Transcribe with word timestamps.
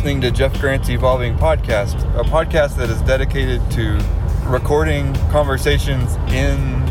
Listening 0.00 0.22
to 0.22 0.30
Jeff 0.30 0.58
Grant's 0.58 0.88
Evolving 0.88 1.36
Podcast, 1.36 2.00
a 2.18 2.24
podcast 2.24 2.76
that 2.76 2.88
is 2.88 3.02
dedicated 3.02 3.60
to 3.72 4.02
recording 4.46 5.12
conversations 5.28 6.16
in 6.32 6.86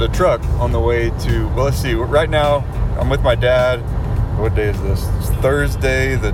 the 0.00 0.10
truck 0.12 0.42
on 0.58 0.72
the 0.72 0.80
way 0.80 1.10
to. 1.10 1.46
Well, 1.54 1.66
let's 1.66 1.76
see. 1.76 1.94
Right 1.94 2.28
now, 2.28 2.64
I'm 2.98 3.08
with 3.08 3.22
my 3.22 3.36
dad. 3.36 3.76
What 4.36 4.56
day 4.56 4.70
is 4.70 4.82
this? 4.82 5.06
It's 5.20 5.30
Thursday, 5.40 6.16
the 6.16 6.32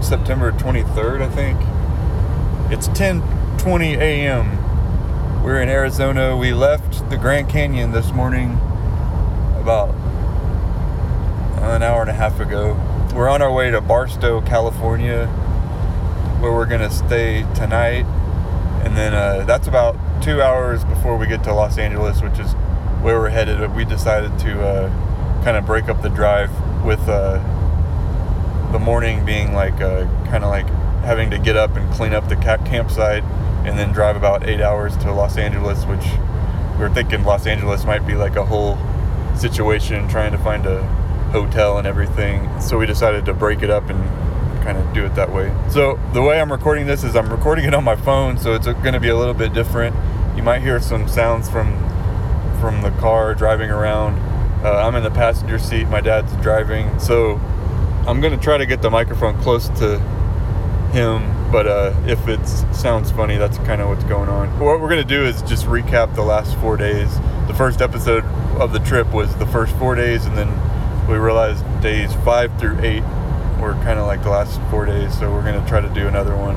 September 0.00 0.52
23rd, 0.52 1.20
I 1.20 1.28
think. 1.30 1.58
It's 2.70 2.86
10:20 2.90 3.96
a.m. 3.96 5.42
We're 5.42 5.60
in 5.60 5.68
Arizona. 5.68 6.36
We 6.36 6.52
left 6.52 7.10
the 7.10 7.16
Grand 7.16 7.48
Canyon 7.48 7.90
this 7.90 8.12
morning 8.12 8.52
about 9.60 9.92
an 11.74 11.82
hour 11.82 12.02
and 12.02 12.10
a 12.10 12.14
half 12.14 12.38
ago. 12.38 12.76
We're 13.18 13.28
on 13.28 13.42
our 13.42 13.52
way 13.52 13.72
to 13.72 13.80
Barstow, 13.80 14.40
California, 14.42 15.26
where 16.38 16.52
we're 16.52 16.66
gonna 16.66 16.88
stay 16.88 17.44
tonight, 17.52 18.04
and 18.84 18.96
then 18.96 19.12
uh, 19.12 19.44
that's 19.44 19.66
about 19.66 19.96
two 20.22 20.40
hours 20.40 20.84
before 20.84 21.16
we 21.16 21.26
get 21.26 21.42
to 21.42 21.52
Los 21.52 21.78
Angeles, 21.78 22.22
which 22.22 22.38
is 22.38 22.52
where 23.02 23.18
we're 23.18 23.30
headed. 23.30 23.74
We 23.74 23.84
decided 23.84 24.38
to 24.38 24.64
uh, 24.64 25.42
kind 25.42 25.56
of 25.56 25.66
break 25.66 25.88
up 25.88 26.00
the 26.00 26.10
drive 26.10 26.52
with 26.84 27.00
uh, 27.08 27.42
the 28.70 28.78
morning 28.78 29.24
being 29.24 29.52
like 29.52 29.80
uh, 29.80 30.04
kind 30.26 30.44
of 30.44 30.50
like 30.50 30.68
having 31.02 31.28
to 31.32 31.38
get 31.38 31.56
up 31.56 31.74
and 31.74 31.92
clean 31.92 32.14
up 32.14 32.28
the 32.28 32.36
ca- 32.36 32.58
campsite, 32.58 33.24
and 33.66 33.76
then 33.76 33.90
drive 33.90 34.14
about 34.14 34.48
eight 34.48 34.60
hours 34.60 34.96
to 34.98 35.12
Los 35.12 35.36
Angeles, 35.36 35.84
which 35.86 36.06
we're 36.78 36.94
thinking 36.94 37.24
Los 37.24 37.48
Angeles 37.48 37.84
might 37.84 38.06
be 38.06 38.14
like 38.14 38.36
a 38.36 38.44
whole 38.44 38.78
situation 39.36 40.06
trying 40.06 40.30
to 40.30 40.38
find 40.38 40.66
a 40.66 41.07
hotel 41.30 41.78
and 41.78 41.86
everything. 41.86 42.60
So 42.60 42.78
we 42.78 42.86
decided 42.86 43.24
to 43.26 43.34
break 43.34 43.62
it 43.62 43.70
up 43.70 43.88
and 43.90 44.02
kind 44.62 44.78
of 44.78 44.92
do 44.92 45.04
it 45.04 45.14
that 45.14 45.32
way. 45.32 45.54
So 45.70 45.98
the 46.12 46.22
way 46.22 46.40
I'm 46.40 46.52
recording 46.52 46.86
this 46.86 47.04
is 47.04 47.16
I'm 47.16 47.30
recording 47.30 47.64
it 47.64 47.74
on 47.74 47.84
my 47.84 47.96
phone, 47.96 48.38
so 48.38 48.54
it's 48.54 48.66
going 48.66 48.92
to 48.92 49.00
be 49.00 49.08
a 49.08 49.16
little 49.16 49.34
bit 49.34 49.52
different. 49.52 49.96
You 50.36 50.42
might 50.42 50.60
hear 50.60 50.80
some 50.80 51.08
sounds 51.08 51.48
from 51.48 51.72
from 52.60 52.82
the 52.82 52.90
car 53.00 53.34
driving 53.34 53.70
around. 53.70 54.18
Uh, 54.64 54.82
I'm 54.84 54.94
in 54.96 55.04
the 55.04 55.10
passenger 55.10 55.58
seat. 55.58 55.88
My 55.88 56.00
dad's 56.00 56.34
driving, 56.42 56.98
so 56.98 57.40
I'm 58.06 58.20
going 58.20 58.36
to 58.36 58.42
try 58.42 58.58
to 58.58 58.66
get 58.66 58.82
the 58.82 58.90
microphone 58.90 59.40
close 59.40 59.68
to 59.80 59.98
him. 60.92 61.34
But 61.50 61.66
uh, 61.66 61.94
if 62.06 62.28
it 62.28 62.44
sounds 62.74 63.10
funny, 63.10 63.36
that's 63.36 63.56
kind 63.58 63.80
of 63.80 63.88
what's 63.88 64.04
going 64.04 64.28
on. 64.28 64.48
What 64.58 64.80
we're 64.80 64.88
going 64.88 65.02
to 65.02 65.08
do 65.08 65.24
is 65.24 65.40
just 65.42 65.66
recap 65.66 66.14
the 66.14 66.22
last 66.22 66.56
four 66.58 66.76
days. 66.76 67.14
The 67.46 67.54
first 67.54 67.80
episode 67.80 68.24
of 68.60 68.72
the 68.72 68.80
trip 68.80 69.10
was 69.12 69.34
the 69.36 69.46
first 69.46 69.74
four 69.76 69.94
days, 69.94 70.26
and 70.26 70.36
then 70.36 70.48
we 71.08 71.16
realized 71.16 71.64
days 71.80 72.12
five 72.16 72.56
through 72.60 72.78
eight 72.80 73.02
were 73.58 73.72
kind 73.82 73.98
of 73.98 74.06
like 74.06 74.22
the 74.22 74.28
last 74.28 74.60
four 74.70 74.84
days, 74.84 75.18
so 75.18 75.32
we're 75.32 75.42
gonna 75.42 75.66
try 75.66 75.80
to 75.80 75.88
do 75.88 76.06
another 76.06 76.36
one. 76.36 76.54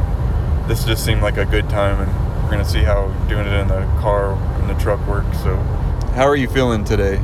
This 0.68 0.84
just 0.84 1.06
seemed 1.06 1.22
like 1.22 1.38
a 1.38 1.46
good 1.46 1.70
time, 1.70 2.02
and 2.02 2.44
we're 2.44 2.52
gonna 2.52 2.66
see 2.66 2.84
how 2.84 3.08
doing 3.30 3.48
it 3.48 3.54
in 3.54 3.70
the 3.70 3.86
car 4.02 4.34
in 4.60 4.68
the 4.68 4.74
truck 4.76 5.06
works. 5.08 5.42
So, 5.42 5.56
how 6.16 6.28
are 6.28 6.36
you 6.36 6.50
feeling 6.50 6.84
today? 6.84 7.18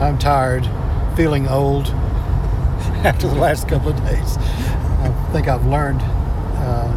I'm 0.00 0.18
tired, 0.18 0.66
feeling 1.14 1.46
old 1.46 1.88
after 3.04 3.28
the 3.28 3.34
last 3.34 3.68
couple 3.68 3.90
of 3.90 3.96
days. 4.06 4.38
I 4.38 5.28
think 5.32 5.48
I've 5.48 5.66
learned 5.66 6.00
uh, 6.00 6.88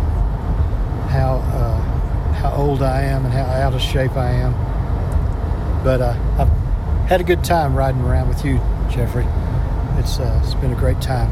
how 1.09 1.43
uh, 1.53 1.81
how 2.31 2.53
old 2.53 2.81
I 2.81 3.01
am 3.01 3.25
and 3.25 3.33
how 3.33 3.43
out 3.43 3.73
of 3.73 3.81
shape 3.81 4.15
I 4.15 4.31
am. 4.31 4.53
But 5.83 5.99
uh, 5.99 6.15
I've 6.37 7.07
had 7.09 7.19
a 7.19 7.25
good 7.25 7.43
time 7.43 7.75
riding 7.75 8.01
around 8.01 8.29
with 8.29 8.45
you, 8.45 8.61
Jeffrey. 8.89 9.25
It's 9.99 10.17
uh, 10.17 10.41
it's 10.41 10.53
been 10.55 10.71
a 10.71 10.75
great 10.75 11.01
time. 11.01 11.29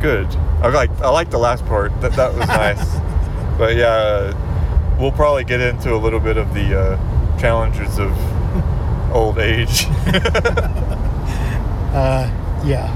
Good. 0.00 0.26
I 0.60 0.68
like 0.70 0.90
I 1.00 1.08
like 1.10 1.30
the 1.30 1.38
last 1.38 1.64
part. 1.66 1.92
That 2.00 2.14
that 2.14 2.34
was 2.34 2.48
nice. 2.48 2.96
but 3.58 3.76
yeah, 3.76 4.96
we'll 4.98 5.12
probably 5.12 5.44
get 5.44 5.60
into 5.60 5.94
a 5.94 5.96
little 5.96 6.18
bit 6.18 6.36
of 6.36 6.52
the 6.52 6.76
uh, 6.76 7.38
challenges 7.38 8.00
of 8.00 8.10
old 9.12 9.38
age. 9.38 9.86
uh, 11.94 12.28
yeah. 12.64 12.90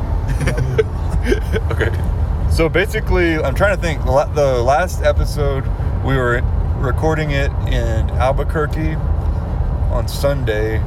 okay. 1.71 2.51
So 2.51 2.69
basically, 2.69 3.37
I'm 3.37 3.55
trying 3.55 3.77
to 3.77 3.81
think. 3.81 4.05
The 4.05 4.61
last 4.61 5.03
episode, 5.03 5.65
we 6.05 6.17
were 6.17 6.43
recording 6.79 7.31
it 7.31 7.53
in 7.69 8.11
Albuquerque 8.11 8.97
on 9.93 10.09
Sunday 10.09 10.83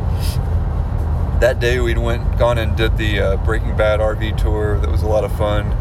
that 1.39 1.59
day 1.59 1.79
we 1.79 1.93
went 1.95 2.37
gone 2.39 2.57
and 2.57 2.75
did 2.75 2.97
the 2.97 3.19
uh, 3.19 3.37
Breaking 3.37 3.77
Bad 3.77 3.99
RV 3.99 4.37
tour. 4.37 4.79
That 4.79 4.89
was 4.89 5.03
a 5.03 5.07
lot 5.07 5.23
of 5.23 5.35
fun. 5.37 5.75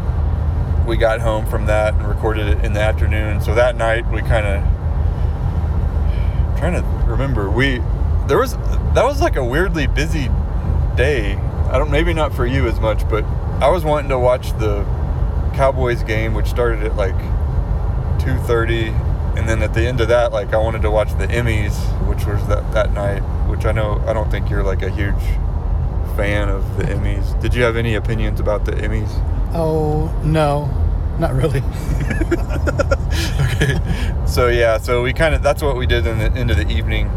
We 0.85 0.97
got 0.97 1.19
home 1.19 1.47
from 1.47 1.65
that 1.65 1.95
and 1.95 2.07
recorded 2.07 2.47
it 2.47 2.63
in 2.63 2.73
the 2.73 2.79
afternoon. 2.79 3.41
So 3.41 3.55
that 3.55 3.75
night 3.75 4.09
we 4.11 4.21
kind 4.21 4.45
of 4.45 4.63
trying 6.59 6.73
to 6.73 6.81
remember 7.05 7.49
we 7.49 7.79
there 8.27 8.37
was 8.37 8.55
that 8.93 9.03
was 9.03 9.19
like 9.19 9.35
a 9.35 9.43
weirdly 9.43 9.87
busy 9.87 10.29
day. 10.95 11.33
I 11.71 11.77
don't 11.77 11.91
maybe 11.91 12.13
not 12.13 12.33
for 12.33 12.45
you 12.45 12.67
as 12.67 12.79
much, 12.79 13.07
but 13.09 13.23
I 13.59 13.69
was 13.69 13.83
wanting 13.83 14.09
to 14.09 14.19
watch 14.19 14.51
the 14.59 14.83
Cowboys 15.55 16.03
game, 16.03 16.35
which 16.35 16.47
started 16.47 16.83
at 16.83 16.95
like 16.95 17.17
2:30, 18.19 18.89
and 19.37 19.49
then 19.49 19.63
at 19.63 19.73
the 19.73 19.87
end 19.87 20.01
of 20.01 20.07
that, 20.09 20.31
like 20.31 20.53
I 20.53 20.57
wanted 20.57 20.83
to 20.83 20.91
watch 20.91 21.09
the 21.17 21.25
Emmys, 21.27 21.75
which 22.07 22.25
was 22.27 22.45
that 22.47 22.71
that 22.73 22.93
night. 22.93 23.21
Which 23.49 23.65
I 23.65 23.71
know 23.71 24.03
I 24.05 24.13
don't 24.13 24.29
think 24.29 24.49
you're 24.49 24.63
like 24.63 24.83
a 24.83 24.89
huge 24.89 25.15
fan 26.17 26.49
of 26.49 26.77
the 26.77 26.83
Emmys. 26.83 27.39
Did 27.39 27.53
you 27.53 27.61
have 27.61 27.77
any 27.77 27.93
opinions 27.93 28.39
about 28.39 28.65
the 28.65 28.71
Emmys? 28.71 29.07
Oh, 29.53 30.11
no, 30.25 30.65
not 31.19 31.33
really. 31.35 31.59
okay. 33.53 34.25
So, 34.25 34.47
yeah, 34.47 34.79
so 34.79 35.03
we 35.03 35.13
kind 35.13 35.35
of, 35.35 35.43
that's 35.43 35.61
what 35.61 35.77
we 35.77 35.85
did 35.85 36.07
in 36.07 36.17
the 36.17 36.31
end 36.31 36.49
of 36.49 36.57
the 36.57 36.67
evening. 36.67 37.11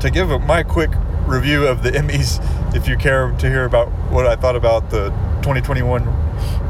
To 0.00 0.10
give 0.10 0.30
a, 0.30 0.38
my 0.38 0.62
quick 0.62 0.90
review 1.26 1.66
of 1.66 1.82
the 1.82 1.90
Emmys, 1.90 2.38
if 2.76 2.86
you 2.86 2.98
care 2.98 3.30
to 3.32 3.48
hear 3.48 3.64
about 3.64 3.88
what 4.12 4.26
I 4.26 4.36
thought 4.36 4.56
about 4.56 4.90
the 4.90 5.08
2021 5.40 6.06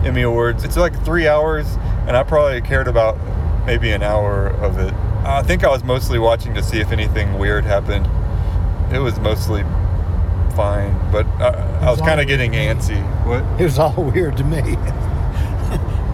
Emmy 0.07 0.23
Awards, 0.23 0.63
it's 0.63 0.77
like 0.77 1.05
three 1.05 1.27
hours, 1.27 1.67
and 2.07 2.17
I 2.17 2.23
probably 2.23 2.61
cared 2.61 2.87
about 2.87 3.19
maybe 3.67 3.91
an 3.91 4.05
hour 4.05 4.47
of 4.63 4.79
it. 4.79 4.95
I 5.27 5.43
think 5.43 5.65
I 5.65 5.71
was 5.71 5.83
mostly 5.83 6.21
watching 6.21 6.55
to 6.55 6.63
see 6.63 6.79
if 6.79 6.93
anything 6.93 7.37
weird 7.37 7.65
happened. 7.65 8.09
It 8.95 9.01
was 9.01 9.19
mostly 9.19 9.65
fine, 10.55 10.93
but 11.11 11.27
I, 11.41 11.49
I 11.83 11.91
was 11.91 12.01
kind 12.01 12.21
of 12.21 12.27
getting 12.27 12.53
antsy. 12.53 13.01
What? 13.27 13.43
It 13.61 13.65
was 13.65 13.79
all 13.79 13.95
weird 14.15 14.37
to 14.39 14.45
me. 14.45 14.63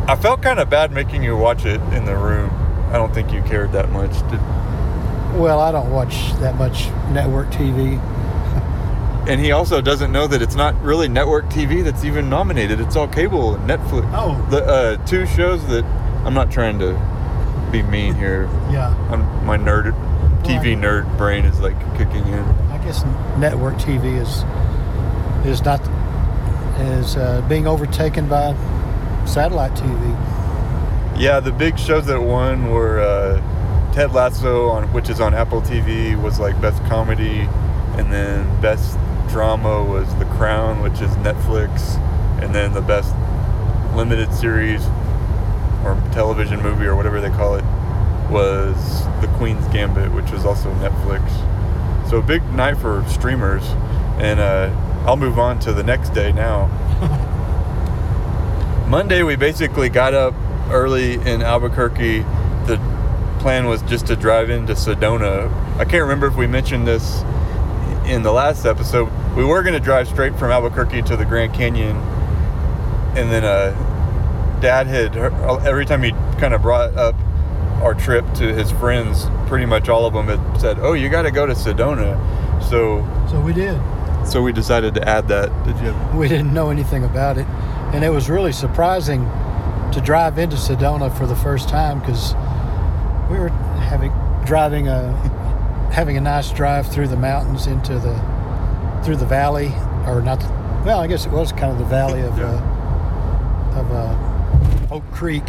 I 0.08 0.16
felt 0.20 0.42
kind 0.42 0.58
of 0.58 0.68
bad 0.68 0.90
making 0.90 1.22
you 1.22 1.36
watch 1.36 1.64
it 1.64 1.80
in 1.92 2.04
the 2.04 2.16
room. 2.16 2.50
I 2.90 2.94
don't 2.94 3.14
think 3.14 3.32
you 3.32 3.42
cared 3.42 3.70
that 3.72 3.90
much. 3.90 4.12
Did... 4.30 4.40
Well, 5.38 5.60
I 5.60 5.70
don't 5.70 5.90
watch 5.90 6.32
that 6.40 6.56
much 6.56 6.88
network 7.12 7.48
TV. 7.50 8.00
and 9.28 9.40
he 9.40 9.52
also 9.52 9.80
doesn't 9.80 10.10
know 10.10 10.26
that 10.26 10.42
it's 10.42 10.56
not 10.56 10.80
really 10.82 11.06
network 11.06 11.44
TV 11.46 11.84
that's 11.84 12.04
even 12.04 12.28
nominated. 12.28 12.80
It's 12.80 12.96
all 12.96 13.06
cable 13.06 13.54
and 13.54 13.70
Netflix. 13.70 14.10
Oh. 14.12 14.44
The 14.50 14.64
uh, 14.64 15.06
two 15.06 15.26
shows 15.26 15.64
that 15.68 15.84
I'm 16.24 16.34
not 16.34 16.50
trying 16.50 16.80
to 16.80 16.94
be 17.70 17.82
mean 17.82 18.14
here. 18.14 18.48
Yeah. 18.70 18.94
I'm, 19.10 19.44
my 19.44 19.58
nerd 19.58 19.92
TV 20.44 20.76
nerd 20.76 21.18
brain 21.18 21.44
is 21.44 21.60
like 21.60 21.78
kicking 21.96 22.24
in. 22.26 22.69
I 22.80 22.84
guess 22.84 23.04
network 23.38 23.74
TV 23.74 24.18
is 24.18 24.44
is 25.46 25.62
not 25.62 25.80
is 26.80 27.16
uh, 27.16 27.44
being 27.46 27.66
overtaken 27.66 28.26
by 28.26 28.54
satellite 29.26 29.72
TV. 29.72 31.20
Yeah, 31.20 31.40
the 31.40 31.52
big 31.52 31.78
shows 31.78 32.06
that 32.06 32.22
won 32.22 32.70
were 32.70 33.00
uh, 33.00 33.92
Ted 33.92 34.12
Lasso 34.12 34.68
on 34.68 34.90
which 34.94 35.10
is 35.10 35.20
on 35.20 35.34
Apple 35.34 35.60
TV 35.60 36.20
was 36.20 36.40
like 36.40 36.58
best 36.62 36.82
comedy, 36.84 37.40
and 37.98 38.10
then 38.10 38.60
best 38.62 38.96
drama 39.28 39.84
was 39.84 40.12
The 40.18 40.24
Crown, 40.36 40.80
which 40.82 41.02
is 41.02 41.10
Netflix, 41.16 41.98
and 42.42 42.54
then 42.54 42.72
the 42.72 42.80
best 42.80 43.14
limited 43.94 44.32
series 44.32 44.82
or 45.84 46.00
television 46.12 46.62
movie 46.62 46.86
or 46.86 46.96
whatever 46.96 47.20
they 47.20 47.30
call 47.30 47.56
it 47.56 47.64
was 48.30 49.04
The 49.20 49.26
Queen's 49.36 49.66
Gambit, 49.68 50.12
which 50.12 50.30
was 50.30 50.46
also 50.46 50.72
Netflix. 50.76 51.49
So 52.10 52.20
big 52.20 52.42
night 52.54 52.76
for 52.76 53.04
streamers, 53.08 53.62
and 54.18 54.40
uh, 54.40 54.68
I'll 55.06 55.16
move 55.16 55.38
on 55.38 55.60
to 55.60 55.72
the 55.72 55.84
next 55.84 56.08
day 56.08 56.32
now. 56.32 56.66
Monday, 58.88 59.22
we 59.22 59.36
basically 59.36 59.88
got 59.88 60.12
up 60.12 60.34
early 60.70 61.14
in 61.14 61.40
Albuquerque. 61.40 62.22
The 62.66 62.78
plan 63.38 63.66
was 63.66 63.80
just 63.82 64.08
to 64.08 64.16
drive 64.16 64.50
into 64.50 64.72
Sedona. 64.72 65.52
I 65.78 65.84
can't 65.84 66.02
remember 66.02 66.26
if 66.26 66.34
we 66.34 66.48
mentioned 66.48 66.84
this 66.84 67.20
in 68.06 68.24
the 68.24 68.32
last 68.32 68.66
episode. 68.66 69.08
We 69.36 69.44
were 69.44 69.62
going 69.62 69.74
to 69.74 69.80
drive 69.80 70.08
straight 70.08 70.36
from 70.36 70.50
Albuquerque 70.50 71.02
to 71.02 71.16
the 71.16 71.24
Grand 71.24 71.54
Canyon, 71.54 71.94
and 73.16 73.30
then 73.30 73.44
uh, 73.44 74.58
Dad 74.60 74.88
had 74.88 75.16
every 75.64 75.86
time 75.86 76.02
he 76.02 76.10
kind 76.40 76.54
of 76.54 76.62
brought 76.62 76.92
up 76.96 77.14
our 77.80 77.94
trip 77.94 78.24
to 78.34 78.52
his 78.54 78.70
friends, 78.72 79.26
pretty 79.46 79.66
much 79.66 79.88
all 79.88 80.06
of 80.06 80.12
them 80.14 80.26
had 80.26 80.60
said, 80.60 80.78
"Oh, 80.80 80.92
you 80.92 81.08
got 81.08 81.22
to 81.22 81.30
go 81.30 81.46
to 81.46 81.54
Sedona." 81.54 82.18
So, 82.62 83.06
so 83.30 83.40
we 83.40 83.52
did. 83.52 83.78
So 84.26 84.42
we 84.42 84.52
decided 84.52 84.94
to 84.94 85.08
add 85.08 85.28
that. 85.28 85.48
Did 85.64 85.78
you? 85.80 85.94
We 86.18 86.28
didn't 86.28 86.52
know 86.52 86.70
anything 86.70 87.04
about 87.04 87.38
it. 87.38 87.46
and 87.92 88.04
it 88.04 88.10
was 88.10 88.28
really 88.30 88.52
surprising 88.52 89.24
to 89.92 90.00
drive 90.04 90.38
into 90.38 90.56
Sedona 90.56 91.10
for 91.18 91.26
the 91.26 91.34
first 91.34 91.68
time 91.68 91.98
because 92.00 92.34
we 93.30 93.38
were 93.38 93.48
having 93.88 94.12
driving 94.44 94.86
a 94.88 95.12
having 95.92 96.16
a 96.16 96.20
nice 96.20 96.52
drive 96.52 96.86
through 96.86 97.08
the 97.08 97.16
mountains 97.16 97.66
into 97.66 97.94
the 97.98 98.14
through 99.04 99.16
the 99.16 99.26
valley, 99.26 99.72
or 100.06 100.20
not? 100.22 100.38
Well, 100.84 101.00
I 101.00 101.06
guess 101.08 101.26
it 101.26 101.32
was 101.32 101.50
kind 101.52 101.72
of 101.72 101.78
the 101.78 101.84
valley 101.86 102.20
of 102.22 102.36
Yeah. 102.38 102.44
uh, 102.46 103.80
of 103.80 103.92
uh, 103.92 104.94
Oak 104.94 105.04
Creek, 105.12 105.42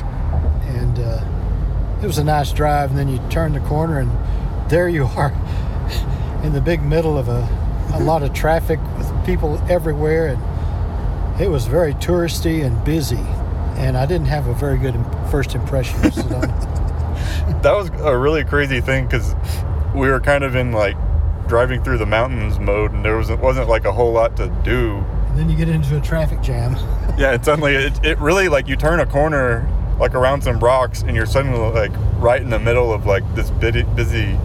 and 0.78 0.98
uh, 0.98 1.19
it 2.01 2.07
was 2.07 2.18
a 2.18 2.24
nice 2.24 2.51
drive. 2.51 2.89
And 2.89 3.00
then 3.00 3.07
you 3.07 3.19
turn 3.30 3.53
the 3.53 3.59
corner, 3.62 4.00
and 4.00 4.12
there 4.69 4.89
you 4.89 5.06
are 5.18 5.33
in 6.44 6.53
the 6.53 6.62
big 6.62 6.81
middle 6.81 7.18
of 7.18 7.27
a 7.30 7.48
a 7.92 7.95
mm-hmm. 7.95 8.06
lot 8.06 8.24
of 8.24 8.33
traffic 8.33 8.80
with 8.98 9.25
people 9.25 9.62
everywhere, 9.69 10.27
and 10.27 11.42
it 11.42 11.50
was 11.50 11.68
very 11.68 11.94
touristy 11.95 12.63
and 12.63 12.81
busy. 12.86 13.19
And 13.75 13.98
I 13.98 14.06
didn't 14.06 14.27
have 14.27 14.48
a 14.48 14.53
very 14.53 14.77
good 14.77 14.95
first 15.30 15.56
impression 15.56 15.98
of 16.06 16.13
Sedona. 16.13 17.62
that 17.63 17.74
was 17.74 17.89
a 18.00 18.18
really 18.18 18.45
crazy 18.45 18.80
thing 18.80 19.06
because 19.06 19.36
we 19.94 20.07
were 20.07 20.21
kind 20.21 20.45
of 20.45 20.56
in 20.56 20.71
like 20.71 20.95
driving 21.47 21.83
through 21.83 21.97
the 21.97 22.06
mountains 22.06 22.59
mode, 22.59 22.94
and 22.94 23.04
there 23.04 23.18
wasn't 23.18 23.42
wasn't 23.42 23.68
like 23.68 23.83
a 23.83 23.92
whole 23.92 24.13
lot 24.13 24.38
to 24.38 24.47
do. 24.63 25.04
and 25.27 25.38
then 25.38 25.50
you 25.50 25.57
get 25.57 25.68
into 25.68 25.97
a 25.97 26.01
traffic 26.01 26.42
jam. 26.42 26.75
Yeah, 27.18 27.33
and 27.33 27.44
suddenly 27.44 27.75
it, 27.75 28.06
it 28.06 28.18
really 28.19 28.47
like 28.47 28.69
you 28.69 28.77
turn 28.77 29.01
a 29.01 29.06
corner 29.06 29.68
like 30.00 30.16
around 30.16 30.42
some 30.42 30.60
rocks, 30.60 31.02
and 31.02 31.16
you're 31.16 31.26
suddenly 31.26 31.60
like 31.60 31.92
right 32.18 32.42
in 32.42 32.50
the 32.50 32.60
middle 32.60 32.92
of 32.94 33.06
like 33.06 33.24
this 33.36 33.50
busy, 33.52 34.38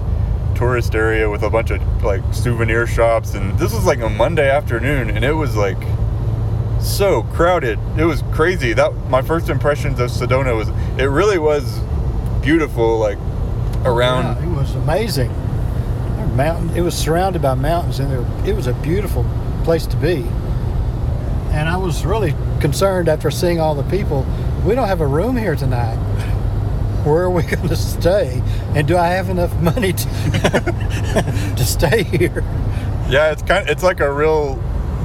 tourist 0.55 0.95
area 0.95 1.29
with 1.29 1.43
a 1.43 1.51
bunch 1.51 1.71
of 1.71 1.81
like 2.03 2.23
souvenir 2.33 2.87
shops, 2.87 3.35
and 3.35 3.59
this 3.59 3.73
was 3.73 3.85
like 3.85 4.01
a 4.01 4.09
Monday 4.09 4.51
afternoon, 4.51 5.11
and 5.11 5.25
it 5.25 5.33
was 5.33 5.57
like 5.57 5.79
so 6.81 7.23
crowded. 7.35 7.79
It 7.97 8.05
was 8.05 8.23
crazy. 8.33 8.73
That 8.73 8.95
my 9.09 9.23
first 9.23 9.49
impressions 9.49 10.01
of 10.01 10.11
Sedona 10.11 10.57
was 10.57 10.69
it 10.99 11.11
really 11.11 11.39
was 11.39 11.81
beautiful, 12.43 12.99
like 12.99 13.19
around. 13.85 14.25
Yeah, 14.25 14.53
it 14.53 14.57
was 14.57 14.75
amazing. 14.75 15.33
Mountain. 16.35 16.77
It 16.77 16.83
was 16.83 16.95
surrounded 16.95 17.41
by 17.41 17.55
mountains, 17.55 17.99
and 17.99 18.13
it 18.47 18.55
was 18.55 18.67
a 18.67 18.75
beautiful 18.75 19.25
place 19.65 19.87
to 19.87 19.97
be. 19.97 20.17
And 21.53 21.67
I 21.67 21.79
was 21.79 22.05
really 22.05 22.35
concerned 22.61 23.09
after 23.09 23.31
seeing 23.31 23.59
all 23.59 23.75
the 23.75 23.85
people. 23.85 24.27
We 24.67 24.75
don't 24.75 24.89
have 24.89 25.01
a 25.01 25.07
room 25.07 25.37
here 25.37 25.55
tonight. 25.55 25.95
Where 27.05 27.23
are 27.23 27.31
we 27.31 27.43
going 27.45 27.69
to 27.69 27.77
stay? 27.77 28.43
And 28.75 28.89
do 28.89 28.97
I 28.97 29.07
have 29.07 29.29
enough 29.29 29.55
money 29.61 29.93
to, 29.93 30.05
to 31.57 31.65
stay 31.65 32.03
here? 32.03 32.43
Yeah, 33.09 33.31
it's 33.31 33.43
kind. 33.43 33.63
Of, 33.63 33.69
it's 33.69 33.85
like 33.85 34.01
a 34.01 34.13
real 34.13 34.57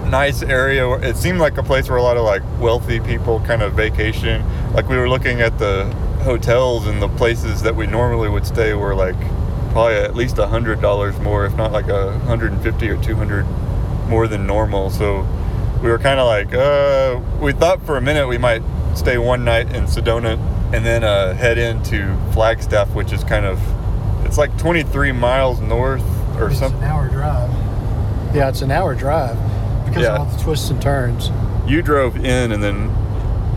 nice 0.07 0.41
area. 0.41 0.89
It 0.93 1.15
seemed 1.15 1.37
like 1.37 1.59
a 1.59 1.63
place 1.63 1.89
where 1.89 1.99
a 1.99 2.01
lot 2.01 2.17
of 2.17 2.23
like 2.23 2.41
wealthy 2.59 2.99
people 3.01 3.39
kind 3.41 3.61
of 3.61 3.73
vacation. 3.73 4.43
Like 4.73 4.89
we 4.89 4.97
were 4.97 5.07
looking 5.07 5.41
at 5.41 5.59
the 5.59 5.85
hotels 6.23 6.87
and 6.87 6.99
the 6.99 7.09
places 7.09 7.61
that 7.61 7.75
we 7.75 7.85
normally 7.85 8.29
would 8.29 8.47
stay 8.47 8.73
were 8.73 8.95
like 8.95 9.19
probably 9.73 9.97
at 9.97 10.15
least 10.15 10.39
a 10.39 10.47
hundred 10.47 10.81
dollars 10.81 11.19
more, 11.19 11.45
if 11.45 11.55
not 11.55 11.71
like 11.71 11.87
a 11.87 12.17
hundred 12.21 12.51
and 12.51 12.63
fifty 12.63 12.89
or 12.89 12.99
two 13.03 13.15
hundred 13.15 13.45
more 14.07 14.27
than 14.27 14.47
normal. 14.47 14.89
So 14.89 15.27
we 15.83 15.89
were 15.89 15.99
kind 15.99 16.19
of 16.19 16.25
like, 16.25 16.51
uh, 16.51 17.21
we 17.39 17.53
thought 17.53 17.85
for 17.85 17.97
a 17.97 18.01
minute 18.01 18.27
we 18.27 18.39
might 18.39 18.63
stay 18.95 19.17
one 19.17 19.43
night 19.43 19.73
in 19.75 19.85
Sedona 19.85 20.37
and 20.73 20.85
then 20.85 21.03
uh, 21.03 21.33
head 21.33 21.57
into 21.57 22.15
Flagstaff, 22.33 22.89
which 22.93 23.11
is 23.11 23.23
kind 23.23 23.45
of 23.45 23.59
it's 24.25 24.37
like 24.37 24.55
23 24.57 25.11
miles 25.11 25.59
north 25.59 26.03
or 26.39 26.47
It's 26.49 26.59
something. 26.59 26.81
an 26.81 26.87
hour 26.89 27.07
drive. 27.09 27.49
Yeah, 28.35 28.47
it's 28.49 28.61
an 28.61 28.71
hour 28.71 28.95
drive 28.95 29.37
because 29.85 30.03
Yeah. 30.03 30.13
of 30.13 30.19
all 30.19 30.25
the 30.25 30.41
twists 30.43 30.69
and 30.69 30.81
turns. 30.81 31.29
you 31.67 31.81
drove 31.81 32.15
in 32.17 32.51
and 32.51 32.63
then 32.63 32.89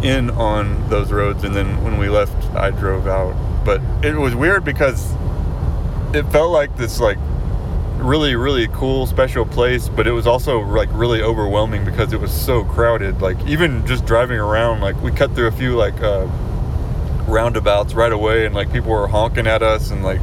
in 0.03 0.31
on 0.31 0.89
those 0.91 1.11
roads 1.13 1.45
and 1.45 1.55
then 1.55 1.83
when 1.83 1.97
we 1.97 2.09
left 2.11 2.35
i 2.55 2.69
drove 2.71 3.07
out 3.07 3.35
but 3.65 3.81
it 4.03 4.15
was 4.15 4.35
weird 4.35 4.63
because 4.63 5.15
it 6.13 6.23
felt 6.31 6.51
like 6.53 6.77
this 6.77 7.01
like 7.01 7.17
really 7.99 8.35
really 8.35 8.69
cool 8.69 9.06
special 9.06 9.46
place 9.46 9.88
but 9.88 10.06
it 10.06 10.11
was 10.11 10.26
also 10.26 10.61
like 10.61 10.88
really 10.93 11.23
overwhelming 11.23 11.85
because 11.85 12.12
it 12.12 12.20
was 12.20 12.32
so 12.32 12.64
crowded. 12.64 13.20
Like 13.23 13.38
even 13.46 13.87
just 13.87 14.05
driving 14.05 14.38
around 14.38 14.81
like 14.81 15.00
we 15.02 15.11
cut 15.11 15.35
through 15.35 15.46
a 15.46 15.52
few 15.52 15.76
like 15.76 16.00
uh 16.02 16.26
roundabouts 17.26 17.94
right 17.94 18.12
away 18.12 18.46
and 18.46 18.55
like 18.55 18.70
people 18.73 18.91
were 18.91 19.06
honking 19.06 19.46
at 19.46 19.62
us 19.62 19.91
and 19.91 20.02
like 20.02 20.20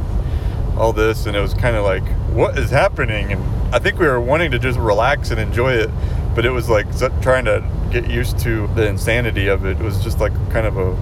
all 0.76 0.92
this 0.92 1.26
and 1.26 1.36
it 1.36 1.40
was 1.40 1.54
kind 1.54 1.76
of 1.76 1.84
like 1.84 2.04
what 2.32 2.58
is 2.58 2.70
happening? 2.70 3.32
And 3.32 3.74
i 3.74 3.78
think 3.78 3.98
we 3.98 4.06
were 4.06 4.20
wanting 4.20 4.50
to 4.50 4.58
just 4.58 4.78
relax 4.78 5.30
and 5.30 5.40
enjoy 5.40 5.72
it 5.72 5.90
but 6.34 6.44
it 6.46 6.50
was 6.50 6.68
like 6.68 6.86
trying 7.20 7.44
to 7.44 7.62
get 7.90 8.08
used 8.08 8.38
to 8.38 8.66
the 8.68 8.86
insanity 8.86 9.48
of 9.48 9.66
it. 9.66 9.78
It 9.78 9.82
was 9.82 10.02
just 10.02 10.18
like 10.18 10.32
kind 10.50 10.66
of 10.66 10.78
a, 10.78 10.92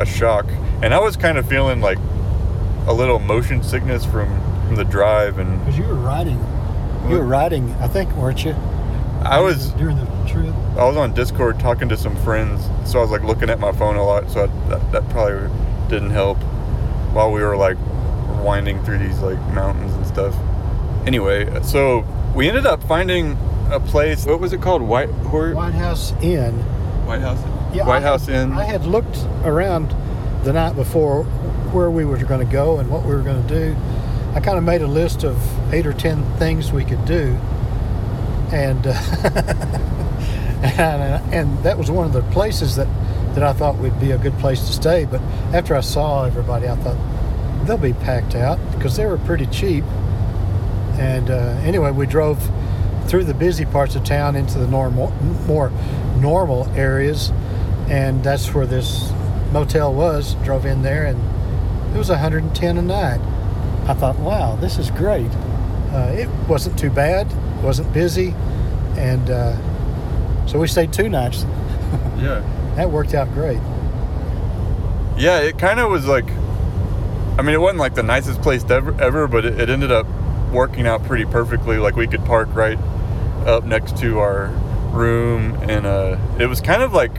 a 0.00 0.06
shock. 0.06 0.46
And 0.82 0.92
i 0.92 0.98
was 0.98 1.16
kind 1.16 1.38
of 1.38 1.48
feeling 1.48 1.80
like 1.80 1.98
a 2.86 2.92
little 2.92 3.18
motion 3.18 3.62
sickness 3.62 4.04
from 4.04 4.28
from 4.74 4.84
the 4.84 4.90
drive 4.90 5.38
and 5.38 5.58
Because 5.60 5.78
you 5.78 5.84
were 5.84 5.94
riding, 5.94 6.38
you 7.08 7.16
were 7.16 7.24
riding, 7.24 7.70
I 7.74 7.88
think, 7.88 8.10
weren't 8.16 8.44
you? 8.44 8.54
i 9.22 9.40
was 9.40 9.70
during 9.70 9.96
the 9.96 10.04
trip. 10.26 10.54
I 10.76 10.84
was 10.84 10.96
on 10.96 11.14
Discord 11.14 11.58
talking 11.58 11.88
to 11.88 11.96
some 11.96 12.16
friends, 12.16 12.68
so 12.84 12.98
I 12.98 13.02
was 13.02 13.10
like 13.10 13.22
looking 13.22 13.48
at 13.48 13.58
my 13.58 13.72
phone 13.72 13.96
a 13.96 14.04
lot. 14.04 14.28
So 14.30 14.44
I, 14.44 14.68
that, 14.68 14.92
that 14.92 15.08
probably 15.10 15.48
didn't 15.88 16.10
help 16.10 16.36
while 17.14 17.32
we 17.32 17.40
were 17.40 17.56
like 17.56 17.78
winding 18.44 18.82
through 18.84 18.98
these 18.98 19.18
like 19.20 19.38
mountains 19.54 19.94
and 19.94 20.06
stuff. 20.06 20.36
Anyway, 21.06 21.62
so 21.62 22.04
we 22.34 22.48
ended 22.48 22.66
up 22.66 22.82
finding 22.82 23.38
a 23.70 23.80
place. 23.80 24.26
What 24.26 24.40
was 24.40 24.52
it 24.52 24.60
called? 24.60 24.82
White 24.82 25.08
White 25.08 25.72
House 25.72 26.12
Inn. 26.20 26.52
White 27.06 27.20
House. 27.20 27.38
Yeah, 27.74 27.86
White 27.86 28.02
I- 28.02 28.06
House 28.06 28.28
Inn. 28.28 28.52
I 28.52 28.64
had 28.64 28.84
looked 28.84 29.18
around 29.44 29.94
the 30.44 30.52
night 30.52 30.74
before 30.76 31.24
where 31.72 31.90
we 31.90 32.04
were 32.04 32.18
going 32.18 32.44
to 32.44 32.52
go 32.52 32.78
and 32.78 32.90
what 32.90 33.04
we 33.04 33.14
were 33.14 33.22
going 33.22 33.46
to 33.46 33.48
do. 33.48 33.76
I 34.34 34.40
kind 34.40 34.58
of 34.58 34.64
made 34.64 34.82
a 34.82 34.86
list 34.86 35.24
of 35.24 35.38
eight 35.72 35.86
or 35.86 35.92
ten 35.92 36.24
things 36.38 36.72
we 36.72 36.84
could 36.84 37.04
do, 37.04 37.38
and 38.52 38.84
uh, 38.84 38.90
and, 40.62 41.34
and 41.34 41.58
that 41.62 41.78
was 41.78 41.90
one 41.90 42.06
of 42.06 42.12
the 42.12 42.22
places 42.32 42.74
that 42.76 42.88
that 43.34 43.44
I 43.44 43.52
thought 43.52 43.76
would 43.76 43.98
be 44.00 44.10
a 44.12 44.18
good 44.18 44.36
place 44.38 44.60
to 44.66 44.72
stay. 44.72 45.04
But 45.04 45.20
after 45.52 45.74
I 45.74 45.80
saw 45.80 46.24
everybody, 46.24 46.68
I 46.68 46.76
thought 46.76 46.96
they'll 47.66 47.76
be 47.76 47.92
packed 47.92 48.34
out 48.34 48.58
because 48.72 48.96
they 48.96 49.06
were 49.06 49.18
pretty 49.18 49.46
cheap. 49.46 49.84
And 50.98 51.30
uh, 51.30 51.60
anyway, 51.62 51.90
we 51.90 52.06
drove 52.06 52.38
through 53.06 53.24
the 53.24 53.34
busy 53.34 53.64
parts 53.64 53.96
of 53.96 54.04
town 54.04 54.36
into 54.36 54.58
the 54.58 54.66
normal, 54.66 55.10
more 55.46 55.70
normal 56.18 56.68
areas, 56.70 57.30
and 57.88 58.22
that's 58.24 58.54
where 58.54 58.66
this 58.66 59.10
motel 59.52 59.92
was. 59.92 60.34
Drove 60.44 60.66
in 60.66 60.82
there, 60.82 61.06
and 61.06 61.94
it 61.94 61.98
was 61.98 62.08
110 62.08 62.78
a 62.78 62.82
night. 62.82 63.20
I 63.86 63.94
thought, 63.94 64.18
wow, 64.18 64.56
this 64.56 64.78
is 64.78 64.90
great. 64.90 65.30
Uh, 65.92 66.10
it 66.14 66.28
wasn't 66.48 66.78
too 66.78 66.90
bad, 66.90 67.26
wasn't 67.62 67.92
busy, 67.92 68.34
and 68.96 69.30
uh, 69.30 70.46
so 70.46 70.58
we 70.58 70.66
stayed 70.66 70.92
two 70.92 71.08
nights. 71.08 71.42
yeah. 72.18 72.42
That 72.76 72.90
worked 72.90 73.14
out 73.14 73.32
great. 73.32 73.60
Yeah, 75.16 75.40
it 75.40 75.58
kind 75.58 75.80
of 75.80 75.90
was 75.90 76.06
like. 76.06 76.28
I 77.36 77.42
mean, 77.42 77.54
it 77.54 77.60
wasn't 77.60 77.80
like 77.80 77.94
the 77.94 78.02
nicest 78.04 78.42
place 78.42 78.64
ever, 78.70 79.00
ever 79.00 79.26
but 79.26 79.44
it, 79.44 79.60
it 79.60 79.68
ended 79.68 79.90
up 79.90 80.06
working 80.52 80.86
out 80.86 81.04
pretty 81.04 81.24
perfectly. 81.24 81.78
Like 81.78 81.96
we 81.96 82.06
could 82.06 82.24
park 82.24 82.48
right 82.54 82.78
up 83.46 83.64
next 83.64 83.96
to 83.98 84.20
our 84.20 84.48
room, 84.92 85.54
and 85.68 85.84
uh, 85.86 86.16
it 86.38 86.46
was 86.46 86.60
kind 86.60 86.82
of 86.82 86.92
like, 86.92 87.12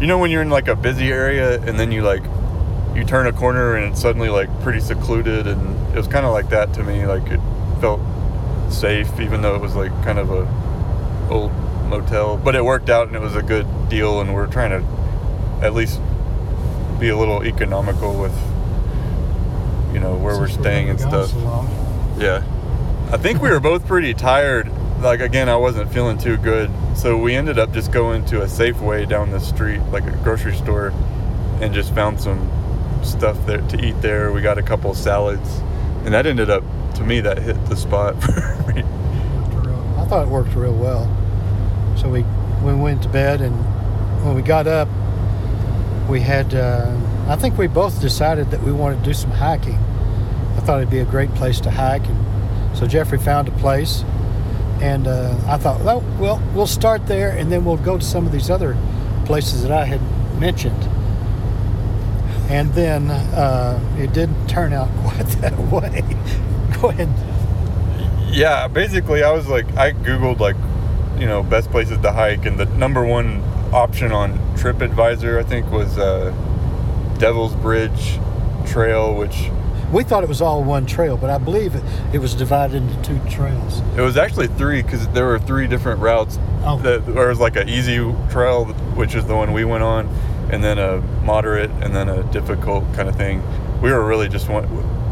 you 0.00 0.06
know, 0.06 0.18
when 0.18 0.30
you're 0.30 0.42
in 0.42 0.50
like 0.50 0.68
a 0.68 0.76
busy 0.76 1.10
area, 1.10 1.60
and 1.62 1.78
then 1.78 1.90
you 1.90 2.02
like, 2.02 2.22
you 2.94 3.04
turn 3.04 3.26
a 3.26 3.32
corner, 3.32 3.76
and 3.76 3.92
it's 3.92 4.00
suddenly 4.00 4.28
like 4.28 4.48
pretty 4.62 4.80
secluded, 4.80 5.46
and 5.46 5.88
it 5.94 5.96
was 5.96 6.06
kind 6.06 6.26
of 6.26 6.32
like 6.32 6.50
that 6.50 6.72
to 6.74 6.82
me. 6.82 7.06
Like 7.06 7.26
it 7.30 7.40
felt 7.80 8.00
safe, 8.70 9.20
even 9.20 9.42
though 9.42 9.54
it 9.54 9.60
was 9.60 9.74
like 9.74 9.92
kind 10.04 10.18
of 10.18 10.30
a 10.30 11.28
old 11.30 11.52
motel, 11.88 12.36
but 12.36 12.54
it 12.54 12.64
worked 12.64 12.90
out, 12.90 13.06
and 13.06 13.16
it 13.16 13.20
was 13.20 13.36
a 13.36 13.42
good 13.42 13.66
deal, 13.88 14.20
and 14.20 14.34
we're 14.34 14.46
trying 14.46 14.70
to 14.70 15.64
at 15.64 15.74
least 15.74 16.00
be 16.98 17.08
a 17.08 17.16
little 17.16 17.44
economical 17.44 18.18
with 18.18 18.34
you 19.92 20.00
know 20.00 20.16
where 20.16 20.38
we're 20.38 20.48
staying 20.48 20.90
and 20.90 21.00
stuff. 21.00 21.30
so. 21.30 21.68
Yeah. 22.18 22.42
I 23.10 23.16
think 23.16 23.40
we 23.40 23.48
were 23.48 23.60
both 23.60 23.86
pretty 23.86 24.12
tired. 24.12 24.70
Like 25.00 25.20
again, 25.20 25.48
I 25.48 25.56
wasn't 25.56 25.92
feeling 25.92 26.18
too 26.18 26.36
good. 26.36 26.70
So 26.96 27.16
we 27.16 27.34
ended 27.34 27.58
up 27.58 27.72
just 27.72 27.92
going 27.92 28.24
to 28.26 28.42
a 28.42 28.46
Safeway 28.46 29.08
down 29.08 29.30
the 29.30 29.40
street, 29.40 29.80
like 29.92 30.04
a 30.04 30.10
grocery 30.24 30.56
store, 30.56 30.92
and 31.60 31.72
just 31.72 31.94
found 31.94 32.20
some 32.20 32.50
stuff 33.04 33.44
there 33.46 33.60
to 33.60 33.84
eat 33.84 34.00
there. 34.02 34.32
We 34.32 34.40
got 34.40 34.58
a 34.58 34.62
couple 34.62 34.94
salads. 34.94 35.60
And 36.04 36.14
that 36.14 36.26
ended 36.26 36.50
up 36.50 36.62
to 36.94 37.04
me 37.04 37.20
that 37.20 37.38
hit 37.38 37.62
the 37.66 37.76
spot 37.76 38.20
for 38.22 38.72
me. 38.72 38.82
I 39.96 40.04
thought 40.06 40.26
it 40.26 40.28
worked 40.28 40.54
real 40.54 40.74
well. 40.74 41.06
So 41.96 42.08
we 42.08 42.24
we 42.62 42.74
went 42.74 43.02
to 43.02 43.08
bed, 43.08 43.40
and 43.40 43.54
when 44.24 44.34
we 44.34 44.42
got 44.42 44.66
up, 44.66 44.88
we 46.08 46.20
had. 46.20 46.54
Uh, 46.54 46.96
I 47.28 47.36
think 47.36 47.58
we 47.58 47.66
both 47.66 48.00
decided 48.00 48.50
that 48.52 48.62
we 48.62 48.72
wanted 48.72 49.00
to 49.00 49.04
do 49.04 49.14
some 49.14 49.30
hiking. 49.30 49.74
I 50.56 50.60
thought 50.60 50.78
it'd 50.78 50.90
be 50.90 51.00
a 51.00 51.04
great 51.04 51.34
place 51.34 51.60
to 51.60 51.70
hike, 51.70 52.06
and 52.06 52.76
so 52.76 52.86
Jeffrey 52.86 53.18
found 53.18 53.48
a 53.48 53.50
place, 53.52 54.02
and 54.80 55.06
uh, 55.06 55.36
I 55.46 55.58
thought, 55.58 55.82
well, 55.82 56.02
well, 56.18 56.42
we'll 56.54 56.66
start 56.66 57.06
there, 57.06 57.30
and 57.30 57.52
then 57.52 57.64
we'll 57.64 57.76
go 57.76 57.98
to 57.98 58.04
some 58.04 58.26
of 58.26 58.32
these 58.32 58.50
other 58.50 58.76
places 59.26 59.62
that 59.62 59.72
I 59.72 59.84
had 59.84 60.00
mentioned. 60.40 60.88
And 62.48 62.72
then 62.74 63.10
uh, 63.10 63.78
it 63.98 64.12
didn't 64.12 64.46
turn 64.48 64.72
out 64.72 64.88
quite 65.04 65.26
that 65.40 65.58
way. 65.58 66.02
Go 66.80 66.88
ahead. 66.88 67.08
Yeah, 68.30 68.68
basically, 68.68 69.22
I 69.22 69.32
was 69.32 69.48
like, 69.48 69.66
I 69.76 69.92
googled 69.92 70.38
like, 70.38 70.56
you 71.18 71.26
know, 71.26 71.42
best 71.42 71.70
places 71.70 71.98
to 71.98 72.12
hike, 72.12 72.46
and 72.46 72.58
the 72.58 72.66
number 72.66 73.04
one 73.04 73.42
option 73.72 74.12
on 74.12 74.38
TripAdvisor, 74.56 75.38
I 75.38 75.42
think, 75.42 75.70
was 75.70 75.98
uh, 75.98 76.30
Devil's 77.18 77.54
Bridge 77.56 78.18
Trail, 78.66 79.14
which 79.14 79.50
We 79.92 80.04
thought 80.04 80.22
it 80.22 80.28
was 80.28 80.40
all 80.42 80.62
one 80.62 80.84
trail, 80.86 81.16
but 81.16 81.30
I 81.30 81.38
believe 81.38 81.74
it, 81.74 81.82
it 82.12 82.18
was 82.18 82.34
divided 82.34 82.76
into 82.82 83.02
two 83.02 83.18
trails. 83.30 83.80
it 83.96 84.02
was 84.02 84.16
actually 84.16 84.46
three 84.48 84.82
because 84.82 85.08
there 85.08 85.26
were 85.26 85.38
three 85.38 85.66
different 85.66 86.00
routes. 86.00 86.38
Oh. 86.64 86.78
That 86.82 87.06
there 87.06 87.28
was 87.28 87.40
like 87.40 87.56
an 87.56 87.68
easy 87.68 87.96
trail, 88.30 88.66
which 88.94 89.14
is 89.14 89.24
the 89.24 89.34
one 89.34 89.52
we 89.54 89.64
went 89.64 89.82
on, 89.82 90.06
and 90.50 90.62
then 90.62 90.78
a 90.78 91.00
moderate, 91.24 91.70
and 91.82 91.94
then 91.94 92.08
a 92.08 92.22
difficult 92.32 92.84
kind 92.94 93.08
of 93.08 93.16
thing. 93.16 93.42
We 93.80 93.92
were 93.92 94.06
really 94.06 94.28
just 94.28 94.48
want, 94.48 94.68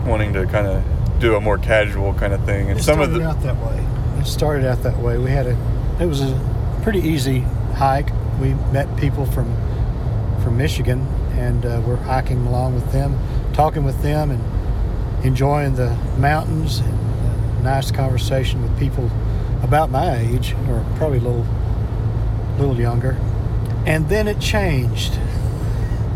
wanting 0.06 0.32
to 0.32 0.46
kind 0.46 0.66
of 0.66 0.82
do 1.20 1.36
a 1.36 1.40
more 1.40 1.58
casual 1.58 2.14
kind 2.14 2.32
of 2.32 2.44
thing, 2.44 2.70
and 2.70 2.78
It 2.78 2.82
some 2.82 3.00
of 3.00 3.10
started 3.10 3.22
the 3.22 3.28
out 3.28 3.42
that 3.42 3.56
way. 3.56 4.20
It 4.20 4.26
started 4.26 4.66
out 4.66 4.82
that 4.82 4.98
way. 4.98 5.18
We 5.18 5.30
had 5.30 5.46
a, 5.46 5.56
it 6.00 6.06
was 6.06 6.20
a 6.20 6.80
pretty 6.82 7.00
easy 7.00 7.40
hike. 7.74 8.10
We 8.40 8.54
met 8.72 8.94
people 8.96 9.26
from 9.26 9.54
from 10.42 10.58
Michigan, 10.58 11.00
and 11.32 11.64
uh, 11.64 11.82
we're 11.86 11.96
hiking 11.96 12.46
along 12.46 12.74
with 12.74 12.92
them, 12.92 13.18
talking 13.52 13.84
with 13.84 14.00
them, 14.02 14.30
and 14.30 15.24
enjoying 15.24 15.74
the 15.74 15.96
mountains. 16.18 16.78
And 16.80 16.94
uh, 16.94 17.62
nice 17.62 17.90
conversation 17.90 18.62
with 18.62 18.78
people 18.78 19.10
about 19.62 19.90
my 19.90 20.18
age, 20.18 20.54
or 20.68 20.84
probably 20.96 21.18
a 21.18 21.22
little 21.22 21.46
little 22.58 22.78
younger. 22.78 23.16
And 23.86 24.08
then 24.08 24.28
it 24.28 24.40
changed. 24.40 25.18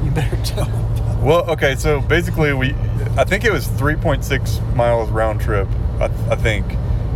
You 0.04 0.10
better 0.10 0.36
tell 0.44 0.66
them. 0.66 1.24
Well, 1.24 1.48
okay, 1.50 1.74
so 1.76 2.00
basically 2.00 2.52
we, 2.54 2.74
I 3.18 3.24
think 3.24 3.44
it 3.44 3.52
was 3.52 3.66
3.6 3.68 4.74
miles 4.74 5.10
round 5.10 5.40
trip, 5.40 5.68
I, 6.00 6.04
I 6.30 6.36
think, 6.36 6.66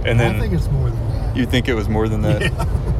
and 0.04 0.20
then 0.20 0.36
I 0.36 0.40
think 0.40 0.52
it's 0.52 0.68
more 0.68 0.90
than 0.90 1.08
that. 1.08 1.36
you 1.36 1.46
think 1.46 1.68
it 1.68 1.74
was 1.74 1.88
more 1.88 2.08
than 2.08 2.22
that. 2.22 2.52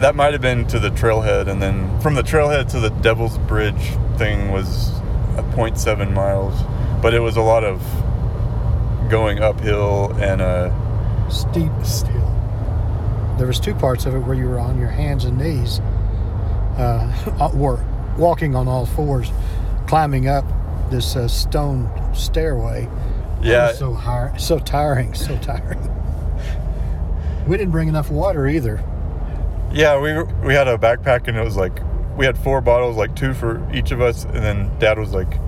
That 0.00 0.16
might 0.16 0.32
have 0.32 0.42
been 0.42 0.66
to 0.66 0.78
the 0.78 0.90
trailhead, 0.90 1.46
and 1.48 1.62
then 1.62 1.98
from 2.00 2.14
the 2.14 2.22
trailhead 2.22 2.68
to 2.72 2.80
the 2.80 2.90
Devil's 2.90 3.38
Bridge 3.38 3.92
thing 4.18 4.50
was 4.50 4.90
a 5.38 5.42
0.7 5.54 6.12
miles, 6.12 6.60
but 7.00 7.14
it 7.14 7.20
was 7.20 7.36
a 7.36 7.40
lot 7.40 7.64
of 7.64 7.80
going 9.08 9.38
uphill 9.38 10.12
and 10.20 10.42
a 10.42 10.74
steep 11.30 11.72
hill. 12.10 13.36
There 13.38 13.46
was 13.46 13.58
two 13.60 13.74
parts 13.74 14.04
of 14.04 14.14
it 14.14 14.18
where 14.18 14.34
you 14.34 14.46
were 14.48 14.58
on 14.58 14.78
your 14.78 14.88
hands 14.90 15.24
and 15.24 15.38
knees, 15.38 15.78
uh, 16.76 17.50
were 17.54 17.78
walking 18.18 18.54
on 18.54 18.68
all 18.68 18.86
fours, 18.86 19.30
climbing 19.86 20.28
up 20.28 20.44
this 20.90 21.16
uh, 21.16 21.26
stone 21.28 21.90
stairway. 22.14 22.88
Yeah, 23.42 23.72
so 23.72 23.92
hard, 23.92 24.40
so 24.40 24.58
tiring, 24.58 25.12
so 25.14 25.36
tiring. 25.38 25.90
We 27.46 27.56
didn't 27.58 27.72
bring 27.72 27.88
enough 27.88 28.10
water 28.10 28.46
either. 28.48 28.82
yeah, 29.72 29.98
we 30.00 30.12
were- 30.12 30.28
we 30.44 30.54
had 30.54 30.68
a 30.68 30.78
backpack, 30.78 31.26
and 31.28 31.36
it 31.36 31.44
was 31.44 31.56
like 31.56 31.78
we 32.16 32.24
had 32.24 32.38
four 32.38 32.60
bottles, 32.60 32.96
like 32.96 33.14
two 33.16 33.34
for 33.34 33.60
each 33.72 33.90
of 33.90 34.00
us, 34.00 34.24
and 34.24 34.36
then 34.36 34.70
Dad 34.78 34.98
was 34.98 35.12
like, 35.12 35.38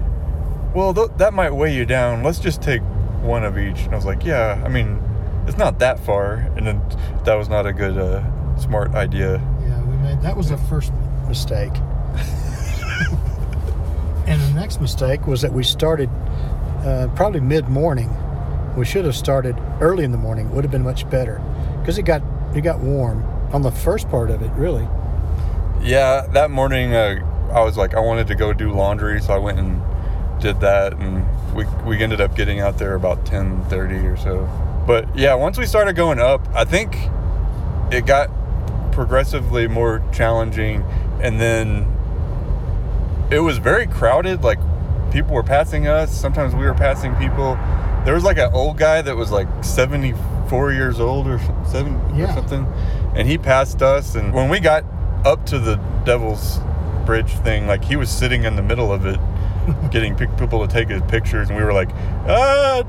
"Well, 0.74 0.92
th- 0.92 1.10
that 1.18 1.32
might 1.32 1.54
weigh 1.54 1.72
you 1.72 1.86
down. 1.86 2.22
Let's 2.24 2.40
just 2.40 2.60
take 2.60 2.82
one 3.22 3.44
of 3.44 3.56
each." 3.56 3.84
And 3.84 3.92
I 3.94 3.96
was 3.96 4.04
like, 4.04 4.24
"Yeah, 4.24 4.60
I 4.64 4.68
mean, 4.68 5.00
it's 5.46 5.56
not 5.56 5.78
that 5.78 6.00
far," 6.00 6.44
and 6.56 6.66
then 6.66 6.82
that 7.24 7.34
was 7.36 7.48
not 7.48 7.66
a 7.66 7.72
good, 7.72 7.96
uh, 7.96 8.20
smart 8.58 8.94
idea. 8.96 9.40
Yeah, 9.62 9.80
we 9.84 9.96
made 9.98 10.20
that 10.22 10.36
was 10.36 10.50
the 10.50 10.56
first 10.58 10.92
mistake. 11.28 11.72
And 14.26 14.40
the 14.40 14.60
next 14.60 14.80
mistake 14.80 15.26
was 15.26 15.42
that 15.42 15.52
we 15.52 15.62
started 15.62 16.10
uh, 16.84 17.08
probably 17.14 17.40
mid 17.40 17.68
morning. 17.68 18.10
We 18.76 18.84
should 18.84 19.04
have 19.04 19.16
started 19.16 19.56
early 19.80 20.04
in 20.04 20.12
the 20.12 20.18
morning. 20.18 20.50
Would 20.54 20.64
have 20.64 20.70
been 20.70 20.84
much 20.84 21.08
better 21.08 21.42
because 21.80 21.98
it 21.98 22.02
got 22.02 22.22
it 22.54 22.60
got 22.62 22.80
warm 22.80 23.24
on 23.52 23.62
the 23.62 23.70
first 23.72 24.08
part 24.08 24.30
of 24.30 24.42
it. 24.42 24.50
Really, 24.52 24.86
Yeah, 25.80 26.26
that 26.32 26.50
morning 26.50 26.94
uh, 26.94 27.50
I 27.52 27.60
was 27.62 27.76
like, 27.76 27.94
I 27.94 28.00
wanted 28.00 28.26
to 28.28 28.34
go 28.34 28.52
do 28.52 28.72
laundry, 28.72 29.20
so 29.20 29.32
I 29.32 29.38
went 29.38 29.58
and 29.58 29.82
did 30.40 30.60
that, 30.60 30.92
and 30.94 31.24
we 31.54 31.64
we 31.86 32.02
ended 32.02 32.20
up 32.20 32.36
getting 32.36 32.60
out 32.60 32.78
there 32.78 32.94
about 32.94 33.24
ten 33.24 33.64
thirty 33.64 33.96
or 33.96 34.16
so. 34.16 34.48
But 34.86 35.16
yeah, 35.16 35.34
once 35.34 35.58
we 35.58 35.66
started 35.66 35.96
going 35.96 36.20
up, 36.20 36.46
I 36.54 36.64
think 36.64 36.96
it 37.90 38.06
got 38.06 38.30
progressively 38.92 39.68
more 39.68 40.02
challenging, 40.12 40.82
and 41.20 41.40
then 41.40 41.95
it 43.30 43.40
was 43.40 43.58
very 43.58 43.86
crowded. 43.86 44.42
Like 44.42 44.58
people 45.12 45.34
were 45.34 45.42
passing 45.42 45.86
us. 45.86 46.10
Sometimes 46.16 46.54
we 46.54 46.64
were 46.64 46.74
passing 46.74 47.14
people. 47.16 47.54
There 48.04 48.14
was 48.14 48.24
like 48.24 48.38
an 48.38 48.50
old 48.52 48.78
guy 48.78 49.02
that 49.02 49.16
was 49.16 49.30
like 49.30 49.48
seventy 49.64 50.14
four 50.48 50.72
years 50.72 51.00
old 51.00 51.26
or 51.26 51.38
seven 51.68 52.00
Yeah. 52.16 52.30
or 52.30 52.34
something, 52.34 52.66
and 53.16 53.26
he 53.28 53.36
passed 53.38 53.82
us. 53.82 54.14
And 54.14 54.32
when 54.32 54.48
we 54.48 54.60
got 54.60 54.84
up 55.24 55.44
to 55.46 55.58
the 55.58 55.76
Devil's 56.04 56.60
Bridge 57.04 57.32
thing, 57.38 57.66
like 57.66 57.84
he 57.84 57.96
was 57.96 58.10
sitting 58.10 58.44
in 58.44 58.54
the 58.56 58.62
middle 58.62 58.92
of 58.92 59.06
it, 59.06 59.18
getting 59.90 60.14
people 60.14 60.64
to 60.64 60.72
take 60.72 60.88
his 60.88 61.02
pictures, 61.02 61.48
and 61.48 61.58
we 61.58 61.64
were 61.64 61.72
like, 61.72 61.90
ah, 62.28 62.82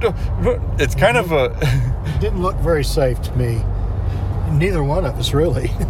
it's 0.78 0.94
kind 0.96 1.18
of 1.18 1.32
a. 1.32 1.58
it 1.62 2.20
didn't 2.22 2.42
look 2.42 2.56
very 2.58 2.84
safe 2.84 3.20
to 3.24 3.36
me. 3.36 3.64
Neither 4.52 4.84
one 4.84 5.06
of 5.06 5.16
us 5.18 5.34
really. 5.34 5.72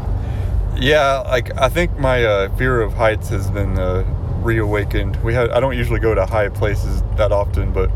Yeah, 0.79 1.21
like 1.21 1.57
I 1.59 1.69
think 1.69 1.97
my 1.97 2.23
uh, 2.23 2.55
fear 2.55 2.81
of 2.81 2.93
heights 2.93 3.29
has 3.29 3.49
been 3.49 3.79
uh, 3.79 4.03
reawakened. 4.47 5.21
We 5.23 5.33
had 5.33 5.51
I 5.51 5.59
don't 5.59 5.75
usually 5.75 5.99
go 5.99 6.15
to 6.15 6.25
high 6.25 6.47
places 6.49 7.03
that 7.17 7.31
often, 7.31 7.71
but 7.73 7.91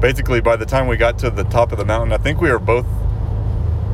basically 0.00 0.40
by 0.40 0.56
the 0.56 0.66
time 0.66 0.86
we 0.86 0.96
got 0.96 1.18
to 1.20 1.30
the 1.30 1.44
top 1.44 1.72
of 1.72 1.78
the 1.78 1.84
mountain, 1.84 2.12
I 2.12 2.18
think 2.18 2.40
we 2.40 2.50
were 2.50 2.58
both. 2.58 2.86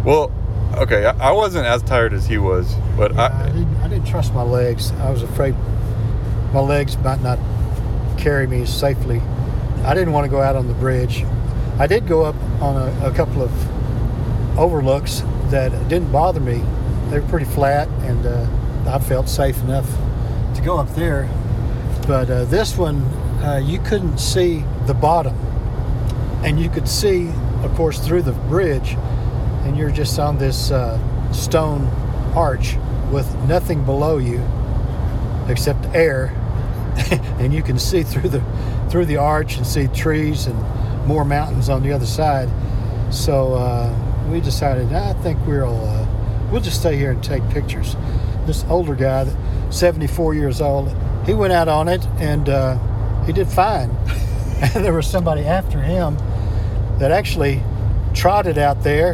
Well, 0.04 0.32
okay, 0.75 1.06
I, 1.06 1.28
I 1.28 1.32
wasn't 1.32 1.66
as 1.66 1.82
tired 1.82 2.12
as 2.12 2.26
he 2.26 2.37
was, 2.38 2.75
but 2.97 3.14
Yeah, 3.14 3.23
I, 3.23 3.44
I, 3.44 3.47
didn't, 3.47 3.76
I 3.76 3.88
didn't 3.88 4.06
trust 4.06 4.35
my 4.35 4.42
legs. 4.42 4.90
I 4.92 5.11
was 5.11 5.23
afraid 5.23 5.54
my 6.52 6.61
legs 6.61 6.97
might 6.99 7.23
not 7.23 7.38
carry 8.18 8.47
me 8.47 8.66
safely. 8.66 9.20
I 9.85 9.94
didn't 9.94 10.12
want 10.12 10.25
to 10.25 10.30
go 10.30 10.42
out 10.42 10.56
on 10.56 10.66
the 10.66 10.75
bridge. 10.75 11.25
I 11.78 11.87
did 11.87 12.08
go 12.08 12.25
up 12.25 12.35
on 12.61 12.76
a, 12.76 13.06
a 13.06 13.14
couple 13.14 13.40
of 13.42 14.58
overlooks 14.58 15.23
that 15.50 15.70
didn't 15.88 16.11
bother 16.11 16.40
me. 16.40 16.61
They 17.11 17.20
were 17.20 17.28
pretty 17.28 17.47
flat, 17.47 17.87
and 18.02 18.26
uh, 18.26 18.47
I 18.88 18.99
felt 18.99 19.28
safe 19.28 19.61
enough 19.62 19.88
to 20.56 20.61
go 20.64 20.78
up 20.78 20.92
there. 20.97 21.28
But 22.08 22.30
uh, 22.30 22.46
this 22.46 22.78
one, 22.78 23.02
uh, 23.44 23.60
you 23.62 23.78
couldn't 23.80 24.16
see 24.16 24.64
the 24.86 24.94
bottom, 24.94 25.36
and 26.42 26.58
you 26.58 26.70
could 26.70 26.88
see, 26.88 27.28
of 27.62 27.74
course, 27.74 27.98
through 27.98 28.22
the 28.22 28.32
bridge, 28.32 28.96
and 29.64 29.76
you're 29.76 29.90
just 29.90 30.18
on 30.18 30.38
this 30.38 30.70
uh, 30.70 30.98
stone 31.34 31.84
arch 32.34 32.78
with 33.12 33.30
nothing 33.46 33.84
below 33.84 34.16
you 34.16 34.42
except 35.50 35.84
air, 35.94 36.28
and 37.40 37.52
you 37.52 37.62
can 37.62 37.78
see 37.78 38.02
through 38.02 38.30
the 38.30 38.42
through 38.88 39.04
the 39.04 39.18
arch 39.18 39.58
and 39.58 39.66
see 39.66 39.86
trees 39.88 40.46
and 40.46 41.06
more 41.06 41.26
mountains 41.26 41.68
on 41.68 41.82
the 41.82 41.92
other 41.92 42.06
side. 42.06 42.48
So 43.12 43.52
uh, 43.52 43.94
we 44.30 44.40
decided, 44.40 44.94
I 44.94 45.12
think 45.12 45.38
we'll 45.46 45.78
uh, 45.86 46.06
we'll 46.50 46.62
just 46.62 46.80
stay 46.80 46.96
here 46.96 47.10
and 47.10 47.22
take 47.22 47.46
pictures. 47.50 47.96
This 48.46 48.64
older 48.70 48.94
guy, 48.94 49.26
74 49.68 50.32
years 50.32 50.62
old, 50.62 50.88
he 51.28 51.35
went 51.35 51.52
out 51.52 51.68
on 51.68 51.88
it 51.88 52.02
and 52.20 52.49
uh, 52.49 52.78
he 53.26 53.35
did 53.35 53.47
fine. 53.47 53.90
and 54.62 54.73
there 54.85 54.94
was 54.94 55.06
somebody 55.06 55.42
after 55.42 55.78
him 55.78 56.16
that 56.99 57.11
actually 57.11 57.62
trotted 58.14 58.56
out 58.56 58.82
there 58.82 59.12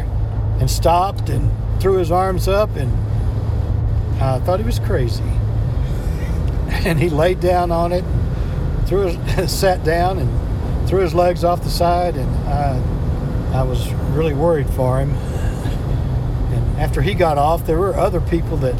and 0.61 0.71
stopped 0.71 1.27
and 1.27 1.51
threw 1.81 1.97
his 1.97 2.11
arms 2.11 2.47
up 2.47 2.73
and 2.77 2.89
I 4.21 4.39
thought 4.39 4.59
he 4.59 4.65
was 4.65 4.79
crazy. 4.79 5.23
And 6.85 6.99
he 6.99 7.09
laid 7.09 7.39
down 7.39 7.71
on 7.71 7.91
it, 7.91 8.03
threw 8.85 9.07
his, 9.07 9.51
sat 9.59 9.83
down 9.83 10.19
and 10.19 10.87
threw 10.87 11.01
his 11.01 11.13
legs 11.13 11.43
off 11.43 11.63
the 11.63 11.69
side 11.69 12.15
and 12.15 12.29
I, 12.47 13.59
I 13.59 13.63
was 13.63 13.91
really 14.11 14.33
worried 14.33 14.69
for 14.69 15.01
him. 15.01 15.09
And 15.11 16.79
after 16.79 17.01
he 17.01 17.13
got 17.13 17.37
off, 17.37 17.65
there 17.65 17.77
were 17.77 17.95
other 17.95 18.21
people 18.21 18.55
that 18.57 18.75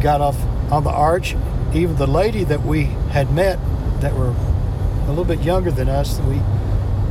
got 0.00 0.20
off 0.22 0.40
on 0.72 0.84
the 0.84 0.90
arch. 0.90 1.34
Even 1.74 1.96
the 1.96 2.06
lady 2.06 2.44
that 2.44 2.62
we 2.62 2.84
had 3.10 3.30
met 3.32 3.58
that 4.00 4.14
were 4.14 4.34
a 5.04 5.08
little 5.08 5.24
bit 5.24 5.40
younger 5.40 5.70
than 5.70 5.88
us, 5.88 6.18
we 6.20 6.40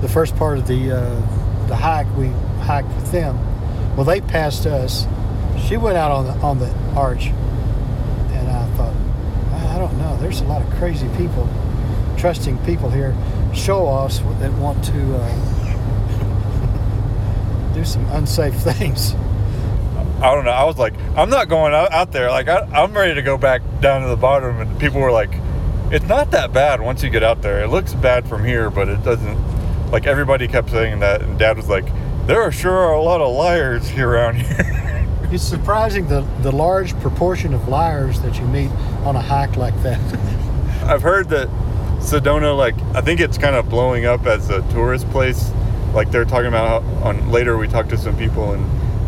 the 0.02 0.08
first 0.08 0.36
part 0.36 0.58
of 0.58 0.68
the 0.68 0.92
uh, 0.92 1.68
the 1.68 1.76
hike 1.76 2.08
we 2.16 2.28
hiked 2.62 2.88
with 2.90 3.12
them. 3.12 3.38
Well, 3.96 4.06
they 4.06 4.22
passed 4.22 4.66
us. 4.66 5.08
She 5.68 5.78
went 5.78 5.98
out 5.98 6.12
on 6.12 6.26
the 6.26 6.34
on 6.34 6.60
the 6.60 6.72
arch, 6.96 7.28
and 7.28 8.48
I 8.48 8.66
thought, 8.76 8.94
I 9.54 9.78
don't 9.78 9.98
know. 9.98 10.18
There's 10.18 10.42
a 10.42 10.46
lot 10.46 10.62
of 10.62 10.70
crazy 10.76 11.10
people, 11.18 11.48
trusting 12.18 12.58
people 12.66 12.90
here, 12.90 13.16
show 13.54 13.86
offs 13.86 14.20
that 14.40 14.54
want 14.54 14.84
to 14.86 15.16
uh, 15.16 15.34
do 17.74 17.84
some 17.84 18.06
unsafe 18.12 18.54
things. 18.62 19.16
I 20.22 20.34
don't 20.34 20.46
know. 20.46 20.52
I 20.52 20.64
was 20.64 20.78
like, 20.78 20.96
I'm 21.16 21.30
not 21.30 21.48
going 21.48 21.76
out, 21.76 21.92
out 21.92 22.12
there. 22.12 22.32
Like, 22.32 22.48
I, 22.48 22.62
I'm 22.74 22.92
ready 22.92 23.14
to 23.14 23.22
go 23.22 23.38
back 23.38 23.62
down 23.82 24.02
to 24.02 24.08
the 24.08 24.16
bottom. 24.16 24.60
And 24.60 24.80
people 24.80 25.00
were 25.00 25.12
like, 25.12 25.30
it's 25.92 26.06
not 26.06 26.32
that 26.32 26.52
bad 26.52 26.82
once 26.82 27.04
you 27.04 27.12
get 27.12 27.22
out 27.22 27.44
there. 27.44 27.64
It 27.64 27.68
looks 27.68 27.94
bad 27.94 28.28
from 28.28 28.44
here, 28.44 28.72
but 28.72 28.90
it 28.90 29.04
doesn't. 29.04 29.92
Like, 29.92 30.08
everybody 30.08 30.48
kept 30.48 30.72
saying 30.72 31.00
that. 31.02 31.22
And 31.22 31.38
dad 31.38 31.56
was 31.56 31.70
like, 31.70 31.86
there 32.26 32.42
are 32.42 32.52
sure 32.52 32.74
are 32.74 32.94
a 32.94 33.02
lot 33.02 33.22
of 33.22 33.32
liars 33.34 33.88
here 33.90 34.10
around 34.10 34.38
here. 34.38 35.08
It's 35.30 35.44
surprising 35.44 36.08
the, 36.08 36.22
the 36.42 36.52
large 36.52 36.98
proportion 37.00 37.54
of 37.54 37.68
liars 37.68 38.20
that 38.22 38.40
you 38.40 38.46
meet 38.48 38.72
on 39.06 39.16
a 39.16 39.22
hike 39.22 39.56
like 39.56 39.76
that. 39.84 40.00
I've 40.84 41.04
heard 41.04 41.30
that 41.30 41.48
Sedona, 42.00 42.58
like, 42.58 42.80
I 42.96 43.02
think 43.02 43.20
it's 43.20 43.38
kind 43.38 43.56
of 43.56 43.70
blowing 43.70 44.06
up 44.06 44.26
as 44.26 44.50
a 44.50 44.62
tourist 44.72 45.08
place. 45.12 45.52
Like, 45.94 46.10
they're 46.10 46.26
talking 46.26 46.48
about 46.48 46.82
how, 46.82 47.10
on 47.10 47.30
later 47.30 47.58
we 47.58 47.68
talked 47.68 47.90
to 47.90 47.98
some 47.98 48.18
people 48.18 48.54
and 48.54 48.66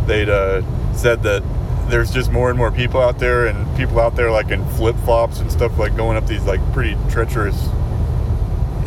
they'd 0.07 0.29
uh, 0.29 0.61
said 0.99 1.23
that 1.23 1.43
there's 1.89 2.11
just 2.11 2.31
more 2.31 2.49
and 2.49 2.57
more 2.57 2.71
people 2.71 3.01
out 3.01 3.19
there 3.19 3.47
and 3.47 3.77
people 3.77 3.99
out 3.99 4.15
there 4.15 4.29
like 4.29 4.51
in 4.51 4.63
flip 4.71 4.95
flops 4.97 5.39
and 5.39 5.51
stuff, 5.51 5.77
like 5.79 5.95
going 5.95 6.17
up 6.17 6.27
these 6.27 6.43
like 6.43 6.59
pretty 6.73 6.97
treacherous 7.09 7.69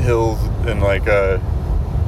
hills 0.00 0.38
and 0.66 0.82
like 0.82 1.08
uh, 1.08 1.38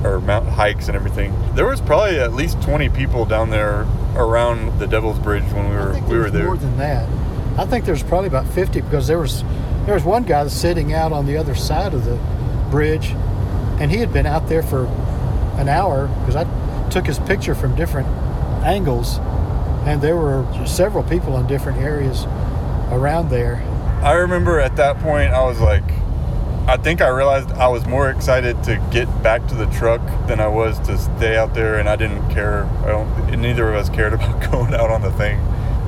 or 0.04 0.20
mountain 0.20 0.52
hikes 0.52 0.88
and 0.88 0.96
everything. 0.96 1.34
There 1.54 1.66
was 1.66 1.80
probably 1.80 2.20
at 2.20 2.34
least 2.34 2.60
20 2.62 2.90
people 2.90 3.24
down 3.24 3.50
there 3.50 3.86
around 4.14 4.78
the 4.78 4.86
Devil's 4.86 5.18
Bridge 5.18 5.44
when 5.52 5.70
we 5.70 5.76
were 5.76 5.98
we 6.08 6.18
were 6.18 6.30
there. 6.30 6.44
more 6.44 6.56
than 6.56 6.76
that. 6.76 7.08
I 7.58 7.64
think 7.66 7.84
there's 7.84 8.02
probably 8.02 8.28
about 8.28 8.46
50 8.48 8.80
because 8.82 9.06
there 9.06 9.18
was 9.18 9.42
there 9.86 9.94
was 9.94 10.04
one 10.04 10.24
guy 10.24 10.46
sitting 10.48 10.92
out 10.92 11.12
on 11.12 11.26
the 11.26 11.36
other 11.36 11.54
side 11.54 11.94
of 11.94 12.04
the 12.04 12.16
bridge, 12.70 13.10
and 13.80 13.90
he 13.90 13.98
had 13.98 14.12
been 14.12 14.26
out 14.26 14.48
there 14.48 14.62
for 14.62 14.86
an 15.56 15.68
hour 15.68 16.08
because 16.20 16.36
I 16.36 16.88
took 16.90 17.06
his 17.06 17.18
picture 17.20 17.54
from 17.54 17.74
different 17.74 18.08
angles, 18.64 19.18
and 19.86 20.00
there 20.00 20.16
were 20.16 20.46
several 20.66 21.04
people 21.04 21.36
in 21.38 21.46
different 21.46 21.78
areas 21.78 22.24
around 22.90 23.30
there. 23.30 23.56
I 24.02 24.12
remember 24.12 24.60
at 24.60 24.76
that 24.76 24.98
point 24.98 25.32
I 25.32 25.44
was 25.44 25.60
like 25.60 25.84
I 26.66 26.78
think 26.78 27.02
I 27.02 27.08
realized 27.08 27.50
I 27.52 27.68
was 27.68 27.84
more 27.86 28.08
excited 28.08 28.62
to 28.64 28.76
get 28.90 29.06
back 29.22 29.46
to 29.48 29.54
the 29.54 29.66
truck 29.66 30.00
than 30.26 30.40
I 30.40 30.48
was 30.48 30.78
to 30.80 30.96
stay 30.96 31.36
out 31.36 31.52
there 31.52 31.78
and 31.78 31.88
I 31.88 31.96
didn't 31.96 32.30
care. 32.30 32.64
I 32.84 32.88
don't 32.88 33.40
neither 33.40 33.68
of 33.68 33.74
us 33.74 33.90
cared 33.90 34.12
about 34.14 34.50
going 34.50 34.74
out 34.74 34.90
on 34.90 35.02
the 35.02 35.12
thing. 35.12 35.38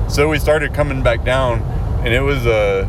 So 0.09 0.29
we 0.29 0.37
started 0.37 0.73
coming 0.73 1.01
back 1.01 1.23
down 1.23 1.61
and 2.03 2.13
it 2.13 2.21
was 2.21 2.45
a 2.45 2.87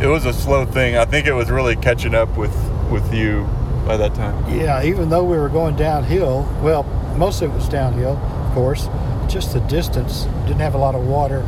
it 0.00 0.06
was 0.06 0.24
a 0.24 0.32
slow 0.32 0.64
thing. 0.64 0.96
I 0.96 1.04
think 1.04 1.26
it 1.26 1.32
was 1.32 1.50
really 1.50 1.76
catching 1.76 2.14
up 2.14 2.36
with 2.36 2.54
with 2.90 3.12
you 3.12 3.48
by 3.84 3.96
that 3.96 4.14
time. 4.14 4.58
Yeah, 4.58 4.82
even 4.84 5.08
though 5.08 5.24
we 5.24 5.36
were 5.36 5.48
going 5.48 5.76
downhill, 5.76 6.48
well, 6.62 6.84
most 7.16 7.42
of 7.42 7.50
it 7.50 7.54
was 7.54 7.68
downhill, 7.68 8.16
of 8.16 8.54
course. 8.54 8.88
Just 9.34 9.52
the 9.52 9.58
distance 9.62 10.26
didn't 10.46 10.60
have 10.60 10.76
a 10.76 10.78
lot 10.78 10.94
of 10.94 11.08
water, 11.08 11.40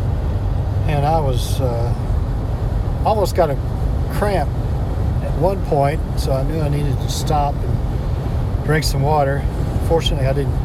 and 0.88 1.06
I 1.06 1.20
was 1.20 1.60
uh, 1.60 1.94
almost 3.04 3.36
got 3.36 3.48
a 3.48 3.54
cramp 4.14 4.50
at 5.22 5.32
one 5.38 5.64
point, 5.66 6.00
so 6.18 6.32
I 6.32 6.42
knew 6.42 6.60
I 6.60 6.68
needed 6.68 6.96
to 6.98 7.08
stop 7.08 7.54
and 7.54 8.64
drink 8.64 8.82
some 8.82 9.02
water. 9.02 9.40
Fortunately, 9.86 10.26
I 10.26 10.32
didn't 10.32 10.56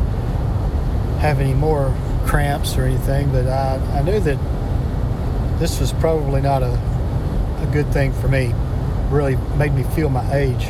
have 1.20 1.40
any 1.40 1.54
more 1.54 1.96
cramps 2.26 2.76
or 2.76 2.86
anything, 2.86 3.32
but 3.32 3.46
I, 3.46 3.76
I 4.00 4.02
knew 4.02 4.20
that 4.20 4.40
this 5.60 5.80
was 5.80 5.94
probably 5.94 6.42
not 6.42 6.64
a, 6.64 6.72
a 6.72 7.70
good 7.72 7.94
thing 7.94 8.14
for 8.14 8.30
me. 8.30 8.52
Really 9.12 9.36
made 9.60 9.76
me 9.76 9.84
feel 9.84 10.10
my 10.10 10.28
age 10.34 10.64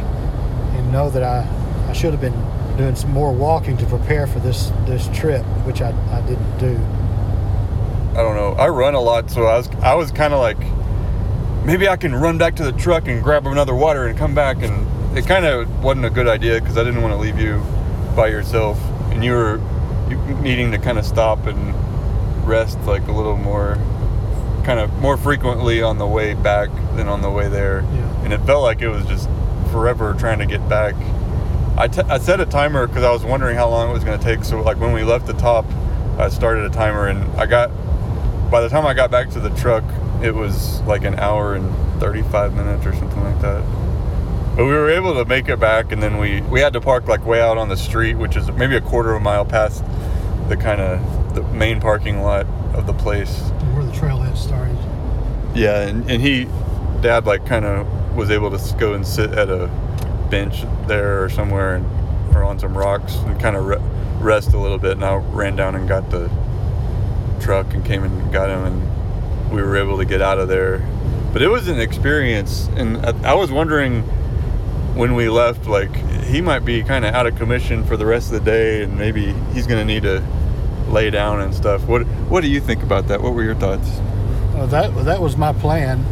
and 0.73 0.91
know 0.91 1.09
that 1.11 1.23
I, 1.23 1.47
I 1.87 1.93
should 1.93 2.11
have 2.11 2.19
been 2.19 2.50
doing 2.81 2.95
some 2.95 3.11
more 3.11 3.31
walking 3.31 3.77
to 3.77 3.85
prepare 3.85 4.25
for 4.25 4.39
this 4.39 4.71
this 4.85 5.07
trip, 5.09 5.45
which 5.65 5.81
I, 5.81 5.91
I 6.11 6.21
didn't 6.21 6.57
do. 6.57 6.75
I 8.17 8.23
don't 8.23 8.35
know. 8.35 8.53
I 8.57 8.67
run 8.69 8.95
a 8.95 8.99
lot, 8.99 9.29
so 9.29 9.45
I 9.45 9.57
was 9.57 9.69
I 9.81 9.93
was 9.93 10.11
kind 10.11 10.33
of 10.33 10.39
like, 10.39 10.57
maybe 11.63 11.87
I 11.87 11.95
can 11.95 12.15
run 12.15 12.37
back 12.39 12.55
to 12.55 12.63
the 12.63 12.71
truck 12.71 13.07
and 13.07 13.23
grab 13.23 13.45
another 13.45 13.75
water 13.75 14.07
and 14.07 14.17
come 14.17 14.33
back. 14.33 14.63
And 14.63 15.17
it 15.17 15.27
kind 15.27 15.45
of 15.45 15.83
wasn't 15.83 16.05
a 16.05 16.09
good 16.09 16.27
idea 16.27 16.59
because 16.59 16.77
I 16.77 16.83
didn't 16.83 17.03
want 17.03 17.13
to 17.13 17.19
leave 17.19 17.39
you 17.39 17.63
by 18.15 18.27
yourself, 18.27 18.79
and 19.11 19.23
you 19.23 19.33
were 19.33 19.57
needing 20.41 20.71
to 20.71 20.79
kind 20.79 20.97
of 20.97 21.05
stop 21.05 21.45
and 21.45 21.75
rest 22.47 22.79
like 22.81 23.07
a 23.07 23.11
little 23.11 23.37
more, 23.37 23.75
kind 24.63 24.79
of 24.79 24.91
more 24.97 25.17
frequently 25.17 25.83
on 25.83 25.99
the 25.99 26.07
way 26.07 26.33
back 26.33 26.69
than 26.95 27.07
on 27.07 27.21
the 27.21 27.29
way 27.29 27.47
there. 27.47 27.81
Yeah. 27.81 28.23
And 28.23 28.33
it 28.33 28.39
felt 28.39 28.63
like 28.63 28.81
it 28.81 28.89
was 28.89 29.05
just 29.05 29.29
forever 29.71 30.15
trying 30.15 30.39
to 30.39 30.47
get 30.47 30.67
back. 30.67 30.95
I, 31.77 31.88
t- 31.88 32.01
I 32.01 32.19
set 32.19 32.39
a 32.39 32.45
timer 32.45 32.88
because 32.88 33.03
I 33.03 33.12
was 33.12 33.23
wondering 33.23 33.55
how 33.55 33.69
long 33.69 33.89
it 33.89 33.93
was 33.93 34.03
going 34.03 34.19
to 34.19 34.23
take. 34.23 34.43
So 34.43 34.62
like 34.62 34.77
when 34.77 34.93
we 34.93 35.03
left 35.03 35.25
the 35.25 35.34
top, 35.34 35.65
I 36.17 36.29
started 36.29 36.65
a 36.65 36.69
timer 36.69 37.07
and 37.07 37.23
I 37.39 37.45
got 37.45 37.71
by 38.51 38.60
the 38.60 38.69
time 38.69 38.86
I 38.86 38.93
got 38.93 39.10
back 39.10 39.29
to 39.31 39.39
the 39.39 39.49
truck, 39.51 39.84
it 40.21 40.36
was 40.36 40.81
like 40.81 41.05
an 41.05 41.15
hour 41.15 41.55
and 41.55 41.73
35 41.99 42.53
minutes 42.53 42.86
or 42.86 42.93
something 42.93 43.23
like 43.23 43.39
that. 43.41 43.63
But 44.57 44.65
we 44.65 44.71
were 44.71 44.89
able 44.89 45.13
to 45.13 45.23
make 45.23 45.47
it 45.47 45.62
back, 45.62 45.93
and 45.93 46.03
then 46.03 46.17
we 46.17 46.41
we 46.41 46.60
had 46.60 46.73
to 46.73 46.81
park 46.81 47.07
like 47.07 47.25
way 47.25 47.41
out 47.41 47.57
on 47.57 47.69
the 47.69 47.77
street, 47.77 48.15
which 48.15 48.36
is 48.36 48.51
maybe 48.51 48.75
a 48.75 48.81
quarter 48.81 49.12
of 49.12 49.21
a 49.21 49.23
mile 49.23 49.45
past 49.45 49.84
the 50.49 50.57
kind 50.57 50.81
of 50.81 51.34
the 51.34 51.41
main 51.53 51.79
parking 51.79 52.21
lot 52.21 52.45
of 52.73 52.86
the 52.86 52.93
place. 52.93 53.39
Where 53.73 53.86
the 53.86 53.91
trailhead 53.93 54.36
started. 54.36 54.77
Yeah, 55.55 55.88
and, 55.88 56.10
and 56.12 56.21
he, 56.21 56.45
dad, 57.01 57.25
like 57.25 57.45
kind 57.45 57.63
of 57.63 57.88
was 58.15 58.29
able 58.29 58.51
to 58.51 58.75
go 58.77 58.93
and 58.93 59.07
sit 59.07 59.31
at 59.31 59.49
a 59.49 59.69
bench 60.31 60.63
there 60.87 61.23
or 61.23 61.29
somewhere 61.29 61.75
and 61.75 61.85
or 62.35 62.43
on 62.43 62.57
some 62.57 62.75
rocks 62.75 63.15
and 63.17 63.39
kind 63.39 63.55
of 63.55 63.65
re- 63.65 63.81
rest 64.19 64.53
a 64.53 64.57
little 64.57 64.77
bit. 64.77 64.93
And 64.93 65.03
I 65.03 65.15
ran 65.15 65.55
down 65.55 65.75
and 65.75 65.87
got 65.87 66.09
the 66.09 66.29
truck 67.41 67.73
and 67.73 67.85
came 67.85 68.03
and 68.03 68.31
got 68.31 68.49
him, 68.49 68.63
and 68.63 69.51
we 69.51 69.61
were 69.61 69.75
able 69.77 69.97
to 69.97 70.05
get 70.05 70.21
out 70.21 70.39
of 70.39 70.47
there. 70.47 70.79
But 71.33 71.41
it 71.41 71.49
was 71.49 71.67
an 71.67 71.79
experience, 71.79 72.67
and 72.75 72.97
I, 73.05 73.31
I 73.31 73.33
was 73.33 73.51
wondering 73.51 74.03
when 74.95 75.15
we 75.15 75.29
left, 75.29 75.67
like 75.67 75.93
he 76.25 76.41
might 76.41 76.59
be 76.59 76.83
kind 76.83 77.05
of 77.05 77.13
out 77.13 77.27
of 77.27 77.35
commission 77.37 77.83
for 77.83 77.97
the 77.97 78.05
rest 78.05 78.31
of 78.31 78.43
the 78.43 78.51
day, 78.51 78.83
and 78.83 78.97
maybe 78.97 79.33
he's 79.53 79.67
gonna 79.67 79.85
need 79.85 80.03
to 80.03 80.23
lay 80.89 81.09
down 81.09 81.41
and 81.41 81.53
stuff. 81.53 81.85
What 81.85 82.03
What 82.29 82.41
do 82.41 82.49
you 82.49 82.61
think 82.61 82.83
about 82.83 83.07
that? 83.07 83.21
What 83.21 83.33
were 83.33 83.43
your 83.43 83.55
thoughts? 83.55 83.89
Well, 84.53 84.67
that 84.67 84.93
that 85.05 85.21
was 85.21 85.35
my 85.37 85.53
plan. 85.53 86.05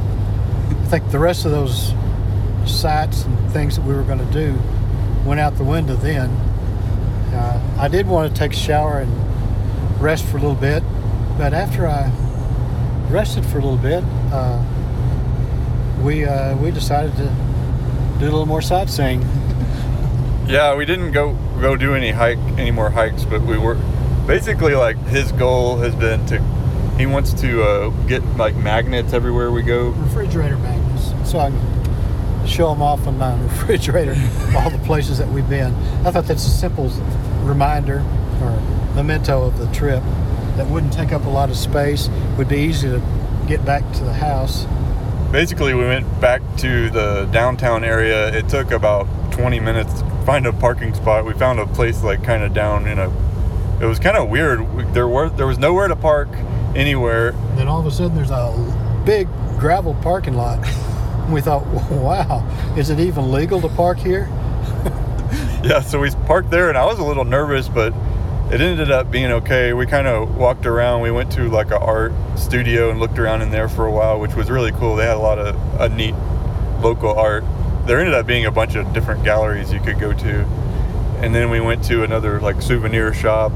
I 0.69 0.86
think 0.89 1.12
the 1.12 1.19
rest 1.19 1.45
of 1.45 1.51
those 1.51 1.93
sites 2.67 3.24
and 3.26 3.52
things 3.52 3.76
that 3.76 3.86
we 3.86 3.93
were 3.93 4.04
going 4.04 4.19
to 4.19 4.34
do 4.34 4.58
went 5.26 5.39
out 5.39 5.56
the 5.58 5.63
window 5.63 5.95
then. 5.95 6.30
Uh, 7.34 7.76
I 7.80 7.88
did 7.88 8.08
want 8.08 8.34
to 8.34 8.39
take 8.39 8.54
a 8.54 8.56
shower 8.56 9.00
and 9.00 10.02
rest 10.02 10.26
for 10.26 10.38
a 10.38 10.41
little 10.41 10.56
bit, 10.56 10.84
but 11.38 11.54
after 11.54 11.88
I 11.88 12.12
rested 13.10 13.45
for 13.45 13.60
a 13.60 13.62
little 13.62 13.78
bit, 13.78 14.04
uh, 14.32 14.63
we 16.04 16.26
uh, 16.26 16.56
we 16.58 16.72
decided 16.72 17.15
to 17.17 17.26
do 18.19 18.26
a 18.26 18.32
little 18.32 18.45
more 18.45 18.62
sightseeing. 18.62 19.24
Yeah, 20.48 20.74
we 20.74 20.84
didn't 20.86 21.12
go 21.12 21.34
go 21.62 21.76
do 21.76 21.93
any 21.93 22.10
hike 22.10 22.39
any 22.58 22.72
more 22.72 22.89
hikes, 22.89 23.24
but 23.24 23.43
we 23.43 23.60
were 23.60 23.76
basically 24.26 24.74
like 24.74 24.98
his 25.06 25.32
goal 25.34 25.78
has 25.78 25.93
been 25.93 26.26
to 26.26 26.39
he 26.98 27.06
wants 27.06 27.34
to 27.41 27.62
uh, 27.62 27.89
get 28.08 28.26
like 28.36 28.56
magnets 28.56 29.13
everywhere 29.13 29.52
we 29.52 29.62
go. 29.62 29.89
refrigerator 29.89 30.58
magnets 30.58 31.13
so 31.30 31.38
I 31.38 31.52
can 31.52 31.79
show 32.50 32.70
them 32.70 32.82
off 32.82 33.06
on 33.08 33.18
my 33.18 33.40
refrigerator 33.44 34.16
all 34.56 34.70
the 34.70 34.82
places 34.86 35.18
that 35.18 35.28
we've 35.28 35.50
been. 35.50 35.74
I 36.06 36.12
thought 36.12 36.26
that's 36.26 36.46
a 36.46 36.50
simple 36.50 36.90
reminder 37.44 38.00
or 38.42 38.60
memento 38.96 39.44
of 39.44 39.58
the 39.58 39.68
trip 39.74 40.04
that 40.58 40.68
wouldn't 40.68 40.92
take 40.92 41.12
up 41.14 41.26
a 41.26 41.30
lot 41.30 41.50
of 41.50 41.56
space, 41.56 42.10
would 42.38 42.50
be 42.50 42.58
easy 42.58 42.90
to 42.90 43.02
get 43.48 43.64
back 43.66 43.90
to 43.94 44.04
the 44.04 44.14
house. 44.14 44.66
Basically, 45.32 45.74
we 45.74 45.86
went 45.86 46.20
back 46.20 46.42
to 46.58 46.90
the 46.90 47.30
downtown 47.32 47.84
area. 47.84 48.36
It 48.36 48.50
took 48.50 48.72
about 48.72 49.08
20 49.32 49.60
minutes 49.60 50.02
to 50.02 50.10
find 50.26 50.46
a 50.48 50.54
parking 50.54 50.94
spot. 50.94 51.24
We 51.24 51.34
found 51.34 51.60
a 51.60 51.68
place 51.68 52.04
like 52.04 52.24
kind 52.24 52.44
of 52.44 52.54
down 52.54 52.88
in 52.88 53.00
a. 53.00 53.10
It 53.80 53.86
was 53.86 54.00
kind 54.00 54.18
of 54.18 54.30
weird. 54.30 54.60
There 54.94 55.08
were 55.08 55.30
there 55.30 55.48
was 55.48 55.58
nowhere 55.58 55.88
to 55.88 55.96
park 55.96 56.30
anywhere. 56.76 57.32
Then 57.56 57.68
all 57.68 57.80
of 57.80 57.86
a 57.86 57.92
sudden 57.92 58.16
there's 58.16 58.32
a 58.32 59.02
big 59.06 59.28
gravel 59.60 59.94
parking 60.02 60.34
lot. 60.34 60.60
And 61.30 61.36
we 61.36 61.42
thought, 61.42 61.63
wow, 61.92 62.44
is 62.76 62.89
it 62.89 63.00
even 63.00 63.32
legal 63.32 63.62
to 63.62 63.70
park 63.70 64.00
here? 64.00 64.28
Yeah, 65.62 65.82
so 65.82 66.00
we 66.00 66.10
parked 66.26 66.50
there, 66.50 66.70
and 66.70 66.78
I 66.78 66.86
was 66.86 67.00
a 67.00 67.04
little 67.04 67.26
nervous, 67.26 67.68
but 67.68 67.94
it 68.50 68.62
ended 68.62 68.89
up 68.92 69.12
being 69.12 69.30
okay. 69.34 69.74
We 69.74 69.86
kind 69.86 70.08
of 70.08 70.38
walked 70.38 70.65
around. 70.65 71.02
We 71.02 71.12
went 71.12 71.34
to 71.34 71.50
like 71.50 71.68
an 71.68 71.74
art 71.74 72.13
studio 72.38 72.89
and 72.89 73.00
looked 73.00 73.20
around 73.20 73.42
in 73.42 73.52
there 73.52 73.68
for 73.68 73.86
a 73.86 73.92
while, 73.92 74.20
which 74.22 74.34
was 74.36 74.50
really 74.50 74.72
cool. 74.72 74.96
They 74.96 75.06
had 75.06 75.18
a 75.18 75.20
lot 75.20 75.38
of 75.38 75.82
a 75.82 75.89
neat 75.89 76.15
local 76.80 77.13
art. 77.13 77.44
There 77.86 78.00
ended 78.00 78.15
up 78.15 78.26
being 78.26 78.46
a 78.46 78.52
bunch 78.52 78.76
of 78.76 78.92
different 78.94 79.26
galleries 79.26 79.72
you 79.74 79.82
could 79.82 80.00
go 80.00 80.13
to, 80.13 80.39
and 81.22 81.36
then 81.36 81.50
we 81.52 81.60
went 81.60 81.84
to 81.86 82.04
another 82.04 82.39
like 82.39 82.62
souvenir 82.62 83.13
shop, 83.13 83.52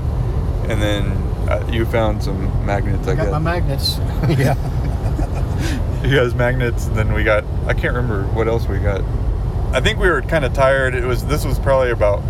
and 0.67 0.81
then 0.81 1.05
uh, 1.49 1.65
you 1.71 1.85
found 1.85 2.21
some 2.21 2.65
magnets. 2.65 3.07
I 3.07 3.15
Got 3.15 3.23
guess 3.23 3.31
my 3.31 3.39
magnets. 3.39 3.97
yeah. 4.37 4.55
you 6.09 6.17
guys 6.17 6.35
magnets 6.35 6.87
and 6.87 6.95
then 6.97 7.13
we 7.13 7.23
got 7.23 7.43
i 7.65 7.73
can't 7.73 7.95
remember 7.95 8.23
what 8.33 8.47
else 8.47 8.67
we 8.67 8.77
got. 8.77 9.01
I 9.73 9.81
think 9.81 9.97
we 9.97 10.07
were 10.07 10.21
kind 10.21 10.45
of 10.45 10.53
tired. 10.53 10.93
It 10.93 11.03
was 11.03 11.25
this 11.25 11.43
was 11.45 11.57
probably 11.57 11.89
about 11.89 12.21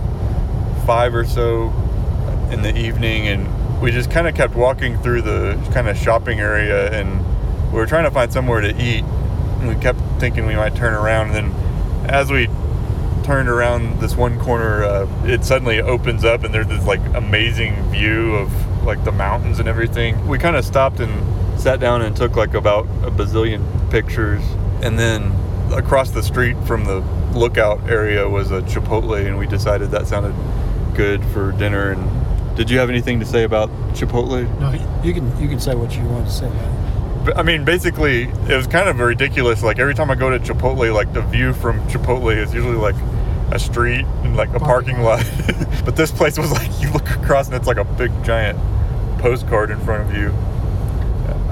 five 0.85 1.13
or 1.13 1.25
so 1.25 1.73
in 2.53 2.61
the 2.61 2.73
evening 2.77 3.27
and 3.27 3.81
we 3.81 3.91
just 3.91 4.09
kind 4.09 4.29
of 4.29 4.33
kept 4.33 4.55
walking 4.55 4.97
through 4.99 5.23
the 5.23 5.61
kind 5.73 5.89
of 5.89 5.97
shopping 5.97 6.39
area 6.39 6.89
and 6.91 7.19
we 7.73 7.79
were 7.79 7.85
trying 7.85 8.05
to 8.05 8.11
find 8.11 8.31
somewhere 8.31 8.61
to 8.61 8.69
eat. 8.81 9.03
And 9.59 9.67
we 9.67 9.75
kept 9.75 9.99
thinking 10.19 10.45
we 10.45 10.55
might 10.55 10.73
turn 10.73 10.93
around 10.93 11.31
and 11.31 11.51
then 11.51 12.09
as 12.09 12.31
we 12.31 12.47
turned 13.25 13.49
around 13.49 13.99
this 13.99 14.15
one 14.15 14.39
corner 14.39 14.85
uh, 14.85 15.25
it 15.25 15.43
suddenly 15.43 15.81
opens 15.81 16.23
up 16.23 16.45
and 16.45 16.53
there's 16.53 16.67
this 16.67 16.85
like 16.85 17.01
amazing 17.13 17.75
view 17.89 18.35
of 18.35 18.85
like 18.85 19.03
the 19.03 19.11
mountains 19.11 19.59
and 19.59 19.67
everything. 19.67 20.25
We 20.29 20.37
kind 20.37 20.55
of 20.55 20.63
stopped 20.63 21.01
and 21.01 21.42
sat 21.63 21.79
down 21.79 22.01
and 22.01 22.13
took 22.13 22.35
like 22.35 22.55
about 22.55 22.83
a 23.03 23.09
bazillion 23.09 23.63
pictures 23.89 24.43
and 24.81 24.99
then 24.99 25.31
across 25.71 26.09
the 26.09 26.21
street 26.21 26.57
from 26.65 26.83
the 26.83 26.99
lookout 27.33 27.79
area 27.89 28.27
was 28.27 28.51
a 28.51 28.61
chipotle 28.63 29.25
and 29.25 29.39
we 29.39 29.47
decided 29.47 29.89
that 29.89 30.05
sounded 30.05 30.35
good 30.93 31.23
for 31.27 31.53
dinner 31.53 31.91
and 31.91 32.57
did 32.57 32.69
you 32.69 32.77
have 32.77 32.89
anything 32.89 33.17
to 33.17 33.25
say 33.25 33.45
about 33.45 33.69
chipotle 33.93 34.43
No, 34.59 34.71
you 35.03 35.13
can 35.13 35.25
you 35.41 35.47
can 35.47 35.57
say 35.57 35.73
what 35.73 35.95
you 35.95 36.03
want 36.03 36.27
to 36.27 36.33
say. 36.33 36.47
About 36.47 36.63
it. 36.65 37.25
But, 37.25 37.37
I 37.37 37.43
mean, 37.43 37.63
basically, 37.63 38.23
it 38.23 38.55
was 38.57 38.67
kind 38.67 38.89
of 38.89 38.99
ridiculous. 38.99 39.63
Like 39.63 39.79
every 39.79 39.93
time 39.93 40.11
I 40.11 40.15
go 40.15 40.29
to 40.29 40.39
Chipotle, 40.39 40.93
like 40.93 41.13
the 41.13 41.21
view 41.21 41.53
from 41.53 41.79
Chipotle 41.87 42.35
is 42.35 42.53
usually 42.53 42.75
like 42.75 42.95
a 43.51 43.57
street 43.57 44.05
and 44.23 44.35
like 44.35 44.49
a 44.49 44.59
parking, 44.59 44.97
Parking 44.97 45.03
lot. 45.03 45.25
but 45.85 45.95
this 45.95 46.11
place 46.11 46.37
was 46.37 46.51
like 46.51 46.69
you 46.81 46.91
look 46.91 47.09
across 47.11 47.47
and 47.47 47.55
it's 47.55 47.67
like 47.67 47.77
a 47.77 47.85
big 47.85 48.11
giant 48.25 48.59
postcard 49.19 49.71
in 49.71 49.79
front 49.79 50.09
of 50.09 50.17
you. 50.17 50.33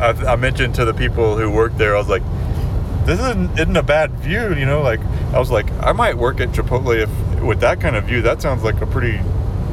I, 0.01 0.33
I 0.33 0.35
mentioned 0.35 0.75
to 0.75 0.85
the 0.85 0.93
people 0.93 1.37
who 1.37 1.49
worked 1.49 1.77
there, 1.77 1.95
I 1.95 1.99
was 1.99 2.09
like, 2.09 2.23
"This 3.05 3.19
isn't, 3.19 3.59
isn't 3.59 3.77
a 3.77 3.83
bad 3.83 4.11
view," 4.13 4.55
you 4.55 4.65
know. 4.65 4.81
Like 4.81 4.99
I 5.33 5.39
was 5.39 5.51
like, 5.51 5.69
I 5.79 5.91
might 5.91 6.17
work 6.17 6.39
at 6.41 6.49
Chipotle 6.49 6.95
if 6.99 7.41
with 7.41 7.59
that 7.59 7.79
kind 7.79 7.95
of 7.95 8.05
view. 8.05 8.21
That 8.21 8.41
sounds 8.41 8.63
like 8.63 8.81
a 8.81 8.87
pretty 8.87 9.19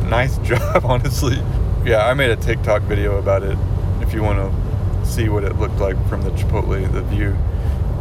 nice 0.04 0.36
job, 0.48 0.84
honestly. 0.84 1.42
Yeah, 1.84 2.06
I 2.06 2.14
made 2.14 2.30
a 2.30 2.36
TikTok 2.36 2.82
video 2.82 3.16
about 3.16 3.42
it. 3.42 3.56
If 4.02 4.12
you 4.12 4.22
want 4.22 4.38
to 4.38 5.06
see 5.06 5.30
what 5.30 5.44
it 5.44 5.56
looked 5.56 5.78
like 5.78 5.96
from 6.08 6.22
the 6.22 6.30
Chipotle, 6.30 6.92
the 6.92 7.02
view. 7.02 7.36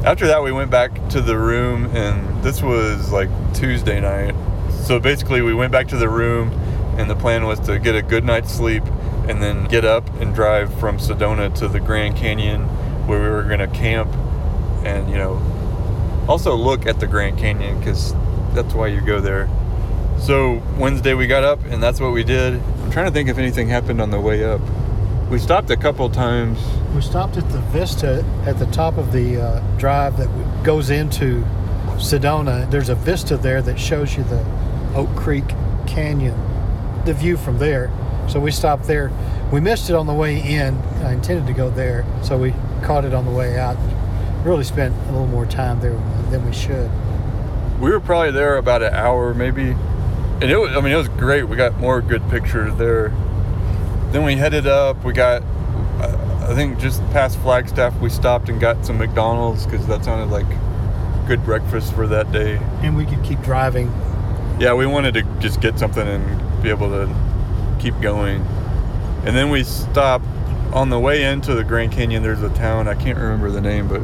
After 0.03 0.27
that, 0.27 0.43
we 0.43 0.51
went 0.51 0.69
back 0.69 1.09
to 1.09 1.21
the 1.21 1.37
room, 1.37 1.85
and 1.95 2.43
this 2.43 2.61
was 2.61 3.11
like 3.11 3.29
Tuesday 3.53 4.01
night. 4.01 4.35
So 4.83 4.99
basically, 4.99 5.41
we 5.41 5.53
went 5.53 5.71
back 5.71 5.87
to 5.89 5.97
the 5.97 6.09
room, 6.09 6.51
and 6.97 7.09
the 7.09 7.15
plan 7.15 7.45
was 7.45 7.59
to 7.61 7.79
get 7.79 7.95
a 7.95 8.01
good 8.01 8.25
night's 8.25 8.51
sleep 8.51 8.83
and 9.27 9.41
then 9.41 9.65
get 9.65 9.85
up 9.85 10.07
and 10.21 10.33
drive 10.33 10.73
from 10.79 10.97
Sedona 10.97 11.53
to 11.55 11.67
the 11.67 11.79
Grand 11.79 12.15
Canyon 12.15 12.61
where 13.07 13.21
we 13.21 13.29
were 13.29 13.43
going 13.43 13.59
to 13.59 13.67
camp 13.67 14.13
and, 14.85 15.09
you 15.09 15.17
know, 15.17 15.41
also 16.27 16.55
look 16.55 16.85
at 16.85 16.99
the 16.99 17.07
Grand 17.07 17.37
Canyon 17.37 17.79
because 17.79 18.13
that's 18.53 18.73
why 18.73 18.87
you 18.87 19.01
go 19.01 19.19
there. 19.19 19.49
So 20.19 20.61
Wednesday 20.77 21.13
we 21.13 21.27
got 21.27 21.43
up 21.43 21.63
and 21.65 21.81
that's 21.81 21.99
what 21.99 22.11
we 22.11 22.23
did. 22.23 22.55
I'm 22.55 22.91
trying 22.91 23.05
to 23.05 23.11
think 23.11 23.29
if 23.29 23.37
anything 23.37 23.69
happened 23.69 24.01
on 24.01 24.11
the 24.11 24.19
way 24.19 24.43
up. 24.43 24.61
We 25.29 25.39
stopped 25.39 25.69
a 25.71 25.77
couple 25.77 26.09
times. 26.09 26.59
We 26.95 27.01
stopped 27.01 27.35
at 27.37 27.49
the 27.49 27.59
Vista 27.59 28.23
at 28.45 28.59
the 28.59 28.65
top 28.67 28.97
of 28.97 29.11
the 29.11 29.41
uh, 29.41 29.77
drive 29.77 30.17
that 30.17 30.63
goes 30.63 30.89
into 30.89 31.45
Sedona. 31.97 32.69
There's 32.71 32.89
a 32.89 32.95
Vista 32.95 33.35
there 33.35 33.61
that 33.61 33.77
shows 33.77 34.15
you 34.15 34.23
the 34.23 34.45
Oak 34.95 35.13
Creek 35.15 35.43
Canyon, 35.85 36.35
the 37.05 37.13
view 37.13 37.35
from 37.35 37.57
there. 37.59 37.91
So 38.27 38.39
we 38.39 38.51
stopped 38.51 38.83
there. 38.85 39.11
We 39.51 39.61
missed 39.61 39.89
it 39.89 39.95
on 39.95 40.05
the 40.05 40.13
way 40.13 40.39
in. 40.39 40.75
I 41.03 41.13
intended 41.13 41.47
to 41.47 41.53
go 41.53 41.69
there, 41.69 42.05
so 42.21 42.37
we 42.37 42.53
caught 42.83 43.05
it 43.05 43.13
on 43.13 43.25
the 43.25 43.31
way 43.31 43.57
out. 43.57 43.77
Really 44.43 44.63
spent 44.63 44.95
a 45.07 45.11
little 45.11 45.27
more 45.27 45.45
time 45.45 45.79
there 45.79 45.97
than 46.29 46.45
we 46.45 46.53
should. 46.53 46.91
We 47.79 47.91
were 47.91 47.99
probably 47.99 48.31
there 48.31 48.57
about 48.57 48.81
an 48.81 48.93
hour 48.93 49.33
maybe. 49.33 49.71
And 49.71 50.43
it 50.43 50.57
was 50.57 50.75
I 50.75 50.81
mean 50.81 50.93
it 50.93 50.97
was 50.97 51.09
great. 51.09 51.43
We 51.43 51.55
got 51.55 51.77
more 51.79 52.01
good 52.01 52.27
pictures 52.29 52.75
there. 52.75 53.09
Then 54.11 54.23
we 54.23 54.35
headed 54.35 54.67
up. 54.67 55.03
We 55.03 55.13
got 55.13 55.43
I 55.99 56.53
think 56.53 56.79
just 56.79 57.01
past 57.11 57.37
Flagstaff 57.39 57.99
we 57.99 58.09
stopped 58.09 58.49
and 58.49 58.59
got 58.59 58.85
some 58.85 58.97
McDonald's 58.97 59.65
cuz 59.65 59.85
that 59.87 60.05
sounded 60.05 60.31
like 60.31 60.47
good 61.27 61.43
breakfast 61.43 61.93
for 61.93 62.07
that 62.07 62.31
day. 62.31 62.59
And 62.81 62.95
we 62.95 63.05
could 63.05 63.23
keep 63.23 63.41
driving. 63.41 63.91
Yeah, 64.59 64.73
we 64.73 64.85
wanted 64.85 65.13
to 65.15 65.23
just 65.39 65.59
get 65.61 65.77
something 65.77 66.07
and 66.07 66.63
be 66.63 66.69
able 66.69 66.89
to 66.89 67.13
keep 67.79 67.99
going. 68.01 68.41
And 69.25 69.35
then 69.35 69.49
we 69.49 69.63
stopped 69.63 70.25
on 70.73 70.89
the 70.89 70.99
way 70.99 71.23
into 71.23 71.53
the 71.55 71.63
Grand 71.63 71.91
Canyon. 71.91 72.23
There's 72.23 72.43
a 72.43 72.49
town 72.49 72.87
I 72.87 72.95
can't 72.95 73.17
remember 73.17 73.49
the 73.51 73.61
name, 73.61 73.87
but 73.87 74.01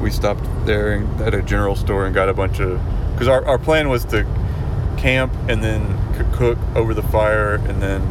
we 0.00 0.10
stopped 0.10 0.44
there 0.66 0.92
and 0.92 1.20
at 1.20 1.34
a 1.34 1.42
general 1.42 1.76
store 1.76 2.06
and 2.06 2.14
got 2.14 2.28
a 2.28 2.34
bunch 2.34 2.60
of 2.60 2.80
because 3.12 3.28
our, 3.28 3.44
our 3.46 3.58
plan 3.58 3.88
was 3.88 4.04
to 4.06 4.24
camp 4.98 5.32
and 5.48 5.62
then 5.62 5.82
cook 6.32 6.58
over 6.74 6.94
the 6.94 7.02
fire 7.02 7.54
and 7.54 7.80
then 7.82 8.02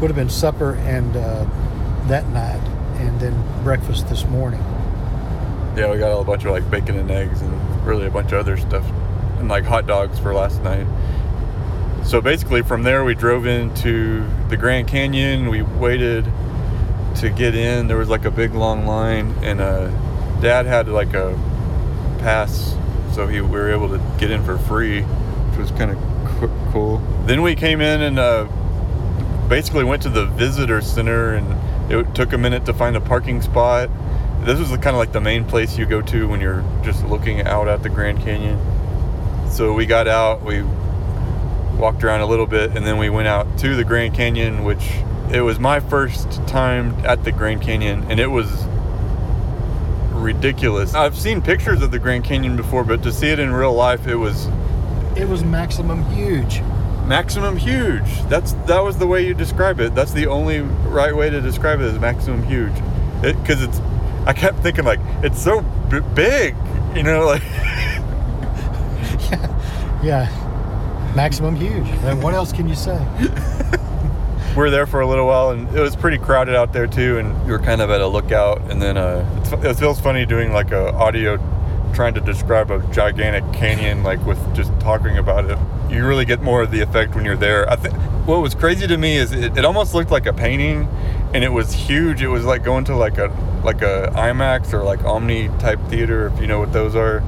Would 0.00 0.08
have 0.08 0.16
been 0.16 0.30
supper 0.30 0.74
and 0.76 1.16
uh, 1.16 1.44
that 2.06 2.26
night, 2.28 2.60
and 3.00 3.18
then 3.20 3.34
breakfast 3.64 4.08
this 4.08 4.24
morning. 4.26 4.60
yeah 5.76 5.90
we 5.90 5.98
got 5.98 6.18
a 6.18 6.24
bunch 6.24 6.44
of 6.44 6.52
like 6.52 6.68
bacon 6.70 6.98
and 6.98 7.10
eggs 7.10 7.42
and 7.42 7.86
really 7.86 8.06
a 8.06 8.10
bunch 8.10 8.32
of 8.32 8.38
other 8.38 8.56
stuff 8.56 8.84
and 9.38 9.48
like 9.48 9.64
hot 9.64 9.86
dogs 9.86 10.18
for 10.18 10.32
last 10.34 10.62
night 10.62 10.86
so 12.04 12.20
basically 12.20 12.62
from 12.62 12.82
there 12.82 13.04
we 13.04 13.14
drove 13.14 13.46
into 13.46 14.26
the 14.48 14.56
grand 14.56 14.88
canyon. 14.88 15.48
We 15.48 15.62
waited 15.62 16.24
to 17.16 17.30
get 17.30 17.54
in. 17.54 17.86
There 17.86 17.96
was 17.96 18.08
like 18.08 18.24
a 18.24 18.30
big 18.30 18.54
long 18.54 18.86
line 18.86 19.34
and 19.42 19.60
uh 19.60 19.88
dad 20.40 20.66
had 20.66 20.88
like 20.88 21.14
a 21.14 21.38
pass 22.18 22.76
so 23.14 23.26
he 23.26 23.40
we 23.40 23.48
were 23.48 23.70
able 23.70 23.88
to 23.88 23.98
get 24.18 24.30
in 24.30 24.44
for 24.44 24.58
free 24.58 25.02
which 25.02 25.58
was 25.58 25.70
kind 25.72 25.90
of 25.90 25.98
co- 26.40 26.70
cool. 26.72 26.98
Then 27.26 27.42
we 27.42 27.54
came 27.54 27.80
in 27.80 28.02
and 28.02 28.18
uh 28.18 28.44
basically 29.48 29.84
went 29.84 30.02
to 30.02 30.08
the 30.08 30.26
visitor 30.26 30.80
center 30.80 31.34
and 31.34 31.92
it 31.92 32.14
took 32.14 32.32
a 32.32 32.38
minute 32.38 32.64
to 32.66 32.72
find 32.72 32.96
a 32.96 33.00
parking 33.00 33.42
spot. 33.42 33.90
This 34.44 34.58
was 34.58 34.70
kind 34.70 34.88
of 34.88 34.96
like 34.96 35.12
the 35.12 35.20
main 35.20 35.44
place 35.44 35.78
you 35.78 35.86
go 35.86 36.00
to 36.02 36.26
when 36.26 36.40
you're 36.40 36.64
just 36.82 37.04
looking 37.04 37.42
out 37.42 37.68
at 37.68 37.82
the 37.82 37.88
grand 37.88 38.20
canyon. 38.22 38.58
So 39.50 39.72
we 39.74 39.86
got 39.86 40.08
out 40.08 40.42
we 40.42 40.62
walked 41.82 42.04
around 42.04 42.20
a 42.20 42.26
little 42.26 42.46
bit 42.46 42.70
and 42.76 42.86
then 42.86 42.96
we 42.96 43.10
went 43.10 43.26
out 43.26 43.58
to 43.58 43.74
the 43.74 43.82
grand 43.82 44.14
canyon 44.14 44.62
which 44.62 44.88
it 45.32 45.40
was 45.40 45.58
my 45.58 45.80
first 45.80 46.30
time 46.46 46.94
at 47.04 47.24
the 47.24 47.32
grand 47.32 47.60
canyon 47.60 48.04
and 48.08 48.20
it 48.20 48.28
was 48.28 48.46
ridiculous. 50.12 50.94
I've 50.94 51.18
seen 51.18 51.42
pictures 51.42 51.82
of 51.82 51.90
the 51.90 51.98
grand 51.98 52.22
canyon 52.22 52.54
before 52.56 52.84
but 52.84 53.02
to 53.02 53.10
see 53.12 53.26
it 53.30 53.40
in 53.40 53.52
real 53.52 53.72
life 53.74 54.06
it 54.06 54.14
was 54.14 54.46
It 55.16 55.28
was 55.28 55.42
maximum 55.42 56.04
huge. 56.14 56.60
maximum 57.06 57.56
huge. 57.56 58.08
That's 58.28 58.52
that 58.68 58.78
was 58.84 58.96
the 58.98 59.08
way 59.08 59.26
you 59.26 59.34
describe 59.34 59.80
it. 59.80 59.92
That's 59.92 60.12
the 60.12 60.28
only 60.28 60.60
right 60.60 61.14
way 61.16 61.30
to 61.30 61.40
describe 61.40 61.80
it 61.80 61.86
is 61.86 61.98
maximum 61.98 62.44
huge. 62.44 62.72
Because 63.22 63.60
it's 63.62 63.80
i 64.24 64.32
kept 64.32 64.56
thinking 64.60 64.84
like 64.84 65.00
it's 65.24 65.42
so 65.42 65.62
b- 65.90 65.98
big 66.14 66.54
you 66.94 67.02
know 67.02 67.26
like 67.26 67.42
Yeah, 70.04 70.26
maximum 71.14 71.56
huge. 71.56 71.88
And 72.04 72.22
what 72.22 72.34
else 72.34 72.52
can 72.52 72.68
you 72.68 72.74
say? 72.74 72.98
we 74.50 74.56
were 74.56 74.70
there 74.70 74.86
for 74.86 75.00
a 75.00 75.06
little 75.06 75.26
while 75.26 75.50
and 75.50 75.68
it 75.74 75.80
was 75.80 75.96
pretty 75.96 76.18
crowded 76.18 76.54
out 76.54 76.72
there 76.72 76.86
too 76.86 77.18
and 77.18 77.44
we 77.44 77.52
were 77.52 77.58
kind 77.58 77.80
of 77.80 77.90
at 77.90 78.00
a 78.00 78.06
lookout 78.06 78.60
and 78.70 78.80
then 78.80 78.96
uh 78.96 79.24
it 79.62 79.74
feels 79.74 80.00
funny 80.00 80.26
doing 80.26 80.52
like 80.52 80.72
a 80.72 80.92
audio 80.92 81.38
trying 81.94 82.14
to 82.14 82.20
describe 82.20 82.70
a 82.70 82.78
gigantic 82.92 83.44
canyon 83.52 84.02
like 84.02 84.24
with 84.26 84.38
just 84.54 84.70
talking 84.80 85.16
about 85.18 85.50
it 85.50 85.58
you 85.90 86.06
really 86.06 86.24
get 86.24 86.42
more 86.42 86.62
of 86.62 86.70
the 86.70 86.80
effect 86.80 87.14
when 87.14 87.24
you're 87.24 87.36
there 87.36 87.68
i 87.70 87.76
think 87.76 87.94
what 88.26 88.40
was 88.40 88.54
crazy 88.54 88.86
to 88.86 88.96
me 88.96 89.16
is 89.16 89.32
it, 89.32 89.56
it 89.56 89.64
almost 89.64 89.94
looked 89.94 90.10
like 90.10 90.26
a 90.26 90.32
painting 90.32 90.86
and 91.34 91.44
it 91.44 91.50
was 91.50 91.72
huge 91.72 92.22
it 92.22 92.28
was 92.28 92.44
like 92.44 92.62
going 92.62 92.84
to 92.84 92.94
like 92.94 93.18
a 93.18 93.28
like 93.64 93.82
a 93.82 94.10
imax 94.16 94.72
or 94.72 94.82
like 94.82 95.02
omni 95.04 95.48
type 95.58 95.80
theater 95.88 96.28
if 96.28 96.40
you 96.40 96.46
know 96.46 96.58
what 96.58 96.72
those 96.72 96.94
are 96.94 97.22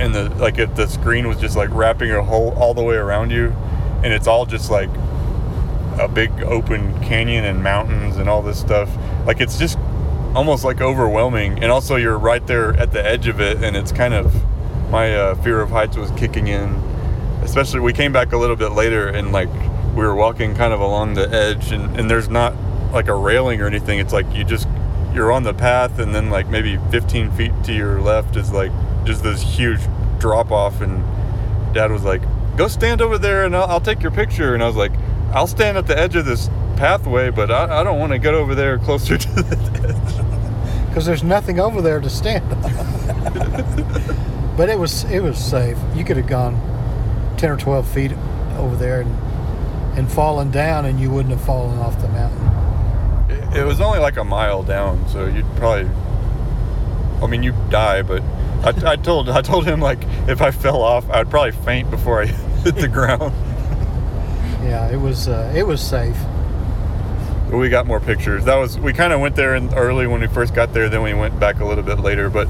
and 0.00 0.14
the 0.14 0.28
like 0.36 0.58
it, 0.58 0.74
the 0.76 0.86
screen 0.86 1.28
was 1.28 1.38
just 1.38 1.56
like 1.56 1.70
wrapping 1.70 2.10
a 2.10 2.22
whole 2.22 2.50
all 2.52 2.74
the 2.74 2.82
way 2.82 2.96
around 2.96 3.30
you 3.30 3.54
and 4.02 4.12
it's 4.12 4.26
all 4.26 4.46
just 4.46 4.70
like 4.70 4.88
a 5.98 6.08
big 6.08 6.30
open 6.42 6.98
canyon 7.02 7.44
and 7.44 7.62
mountains 7.62 8.16
and 8.16 8.28
all 8.28 8.40
this 8.40 8.58
stuff. 8.58 8.88
Like 9.26 9.40
it's 9.40 9.58
just 9.58 9.78
almost 10.34 10.64
like 10.64 10.80
overwhelming. 10.80 11.62
And 11.62 11.70
also 11.70 11.96
you're 11.96 12.18
right 12.18 12.46
there 12.46 12.74
at 12.76 12.92
the 12.92 13.04
edge 13.04 13.26
of 13.26 13.40
it 13.40 13.62
and 13.62 13.76
it's 13.76 13.92
kind 13.92 14.14
of 14.14 14.34
my 14.90 15.14
uh, 15.14 15.34
fear 15.36 15.60
of 15.60 15.70
heights 15.70 15.96
was 15.96 16.10
kicking 16.12 16.48
in. 16.48 16.74
Especially 17.42 17.80
we 17.80 17.92
came 17.92 18.12
back 18.12 18.32
a 18.32 18.36
little 18.36 18.56
bit 18.56 18.72
later 18.72 19.08
and 19.08 19.32
like 19.32 19.52
we 19.94 20.04
were 20.04 20.14
walking 20.14 20.54
kind 20.54 20.72
of 20.72 20.80
along 20.80 21.14
the 21.14 21.28
edge 21.30 21.72
and, 21.72 21.98
and 21.98 22.08
there's 22.08 22.28
not 22.28 22.54
like 22.92 23.08
a 23.08 23.14
railing 23.14 23.60
or 23.60 23.66
anything. 23.66 23.98
It's 23.98 24.12
like 24.12 24.26
you 24.34 24.44
just 24.44 24.66
you're 25.12 25.32
on 25.32 25.42
the 25.42 25.54
path 25.54 25.98
and 25.98 26.14
then 26.14 26.30
like 26.30 26.48
maybe 26.48 26.78
15 26.90 27.32
feet 27.32 27.52
to 27.64 27.74
your 27.74 28.00
left 28.00 28.36
is 28.36 28.52
like 28.52 28.72
just 29.10 29.22
this 29.24 29.42
huge 29.42 29.80
drop 30.18 30.52
off 30.52 30.80
and 30.80 31.02
dad 31.74 31.90
was 31.90 32.04
like 32.04 32.22
go 32.56 32.68
stand 32.68 33.02
over 33.02 33.18
there 33.18 33.44
and 33.44 33.56
I'll, 33.56 33.64
I'll 33.64 33.80
take 33.80 34.02
your 34.02 34.12
picture 34.12 34.54
and 34.54 34.62
i 34.62 34.66
was 34.66 34.76
like 34.76 34.92
i'll 35.32 35.48
stand 35.48 35.76
at 35.76 35.86
the 35.88 35.98
edge 35.98 36.14
of 36.14 36.24
this 36.24 36.48
pathway 36.76 37.30
but 37.30 37.50
i, 37.50 37.80
I 37.80 37.82
don't 37.82 37.98
want 37.98 38.12
to 38.12 38.18
get 38.18 38.34
over 38.34 38.54
there 38.54 38.78
closer 38.78 39.18
to 39.24 39.28
the 39.28 39.88
edge 39.88 40.30
Because 40.90 41.06
there's 41.06 41.22
nothing 41.22 41.60
over 41.60 41.80
there 41.80 42.00
to 42.00 42.10
stand 42.10 42.52
on. 42.52 42.62
but 44.56 44.68
it 44.68 44.76
was 44.76 45.04
it 45.04 45.20
was 45.20 45.38
safe. 45.38 45.78
You 45.94 46.04
could 46.04 46.16
have 46.16 46.26
gone 46.26 46.54
ten 47.36 47.50
or 47.50 47.56
twelve 47.56 47.88
feet 47.88 48.12
over 48.56 48.74
there 48.74 49.02
and 49.02 49.16
and 49.96 50.10
fallen 50.10 50.50
down, 50.50 50.86
and 50.86 50.98
you 50.98 51.12
wouldn't 51.12 51.32
have 51.32 51.44
fallen 51.44 51.78
off 51.78 52.00
the 52.00 52.08
mountain. 52.08 53.56
it 53.56 53.64
was 53.64 53.80
only 53.80 54.00
like 54.00 54.16
a 54.16 54.24
mile 54.24 54.64
down, 54.64 55.08
so 55.08 55.26
you'd 55.26 55.46
probably. 55.54 55.88
I 57.22 57.26
mean, 57.28 57.44
you'd 57.44 57.70
die, 57.70 58.02
but 58.02 58.22
I, 58.62 58.92
I 58.92 58.96
told 58.96 59.28
I 59.28 59.40
told 59.40 59.66
him 59.66 59.80
like 59.80 60.02
if 60.28 60.42
I 60.42 60.50
fell 60.50 60.82
off, 60.82 61.08
I'd 61.10 61.30
probably 61.30 61.52
faint 61.52 61.90
before 61.90 62.22
I 62.22 62.26
hit 62.64 62.76
the 62.76 62.88
ground. 62.88 63.32
Yeah, 64.62 64.90
it 64.90 64.98
was 64.98 65.28
uh, 65.28 65.52
it 65.56 65.66
was 65.66 65.80
safe. 65.80 66.16
We 67.50 67.68
got 67.68 67.86
more 67.86 68.00
pictures. 68.00 68.44
That 68.44 68.56
was 68.56 68.78
we 68.78 68.92
kind 68.92 69.12
of 69.12 69.20
went 69.20 69.34
there 69.34 69.54
in 69.54 69.72
early 69.74 70.06
when 70.06 70.20
we 70.20 70.28
first 70.28 70.54
got 70.54 70.72
there. 70.72 70.88
Then 70.88 71.02
we 71.02 71.14
went 71.14 71.40
back 71.40 71.60
a 71.60 71.64
little 71.64 71.82
bit 71.82 72.00
later, 72.00 72.28
but 72.28 72.48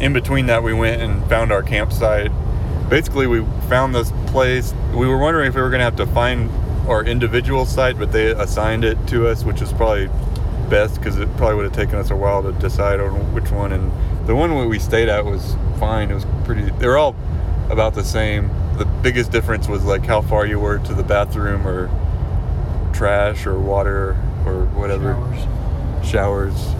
in 0.00 0.12
between 0.12 0.46
that, 0.46 0.62
we 0.62 0.72
went 0.72 1.02
and 1.02 1.26
found 1.28 1.52
our 1.52 1.62
campsite. 1.62 2.30
Basically, 2.88 3.26
we 3.26 3.44
found 3.68 3.94
this 3.94 4.10
place. 4.28 4.72
We 4.94 5.06
were 5.06 5.18
wondering 5.18 5.48
if 5.48 5.54
we 5.54 5.60
were 5.60 5.70
going 5.70 5.80
to 5.80 5.84
have 5.84 5.96
to 5.96 6.06
find 6.06 6.50
our 6.88 7.04
individual 7.04 7.66
site, 7.66 7.98
but 7.98 8.12
they 8.12 8.30
assigned 8.30 8.84
it 8.84 8.96
to 9.08 9.28
us, 9.28 9.44
which 9.44 9.60
is 9.60 9.72
probably 9.72 10.08
best 10.68 10.96
because 10.96 11.18
it 11.18 11.28
probably 11.36 11.56
would 11.56 11.64
have 11.64 11.74
taken 11.74 11.96
us 11.96 12.10
a 12.10 12.16
while 12.16 12.42
to 12.42 12.52
decide 12.52 13.00
on 13.00 13.34
which 13.34 13.50
one. 13.50 13.72
And 13.72 13.90
the 14.26 14.34
one 14.34 14.68
we 14.68 14.78
stayed 14.78 15.08
at 15.08 15.24
was 15.24 15.56
fine. 15.78 16.10
It 16.10 16.14
was 16.14 16.26
pretty. 16.44 16.62
They 16.62 16.86
were 16.86 16.98
all 16.98 17.14
about 17.70 17.94
the 17.94 18.04
same. 18.04 18.50
The 18.78 18.84
biggest 18.84 19.32
difference 19.32 19.68
was 19.68 19.84
like 19.84 20.04
how 20.04 20.22
far 20.22 20.46
you 20.46 20.58
were 20.58 20.78
to 20.78 20.94
the 20.94 21.02
bathroom 21.02 21.66
or 21.66 21.90
trash 22.92 23.46
or 23.46 23.58
water 23.58 24.16
or 24.46 24.66
whatever. 24.74 25.14
Showers. 26.04 26.08
Showers. 26.08 26.74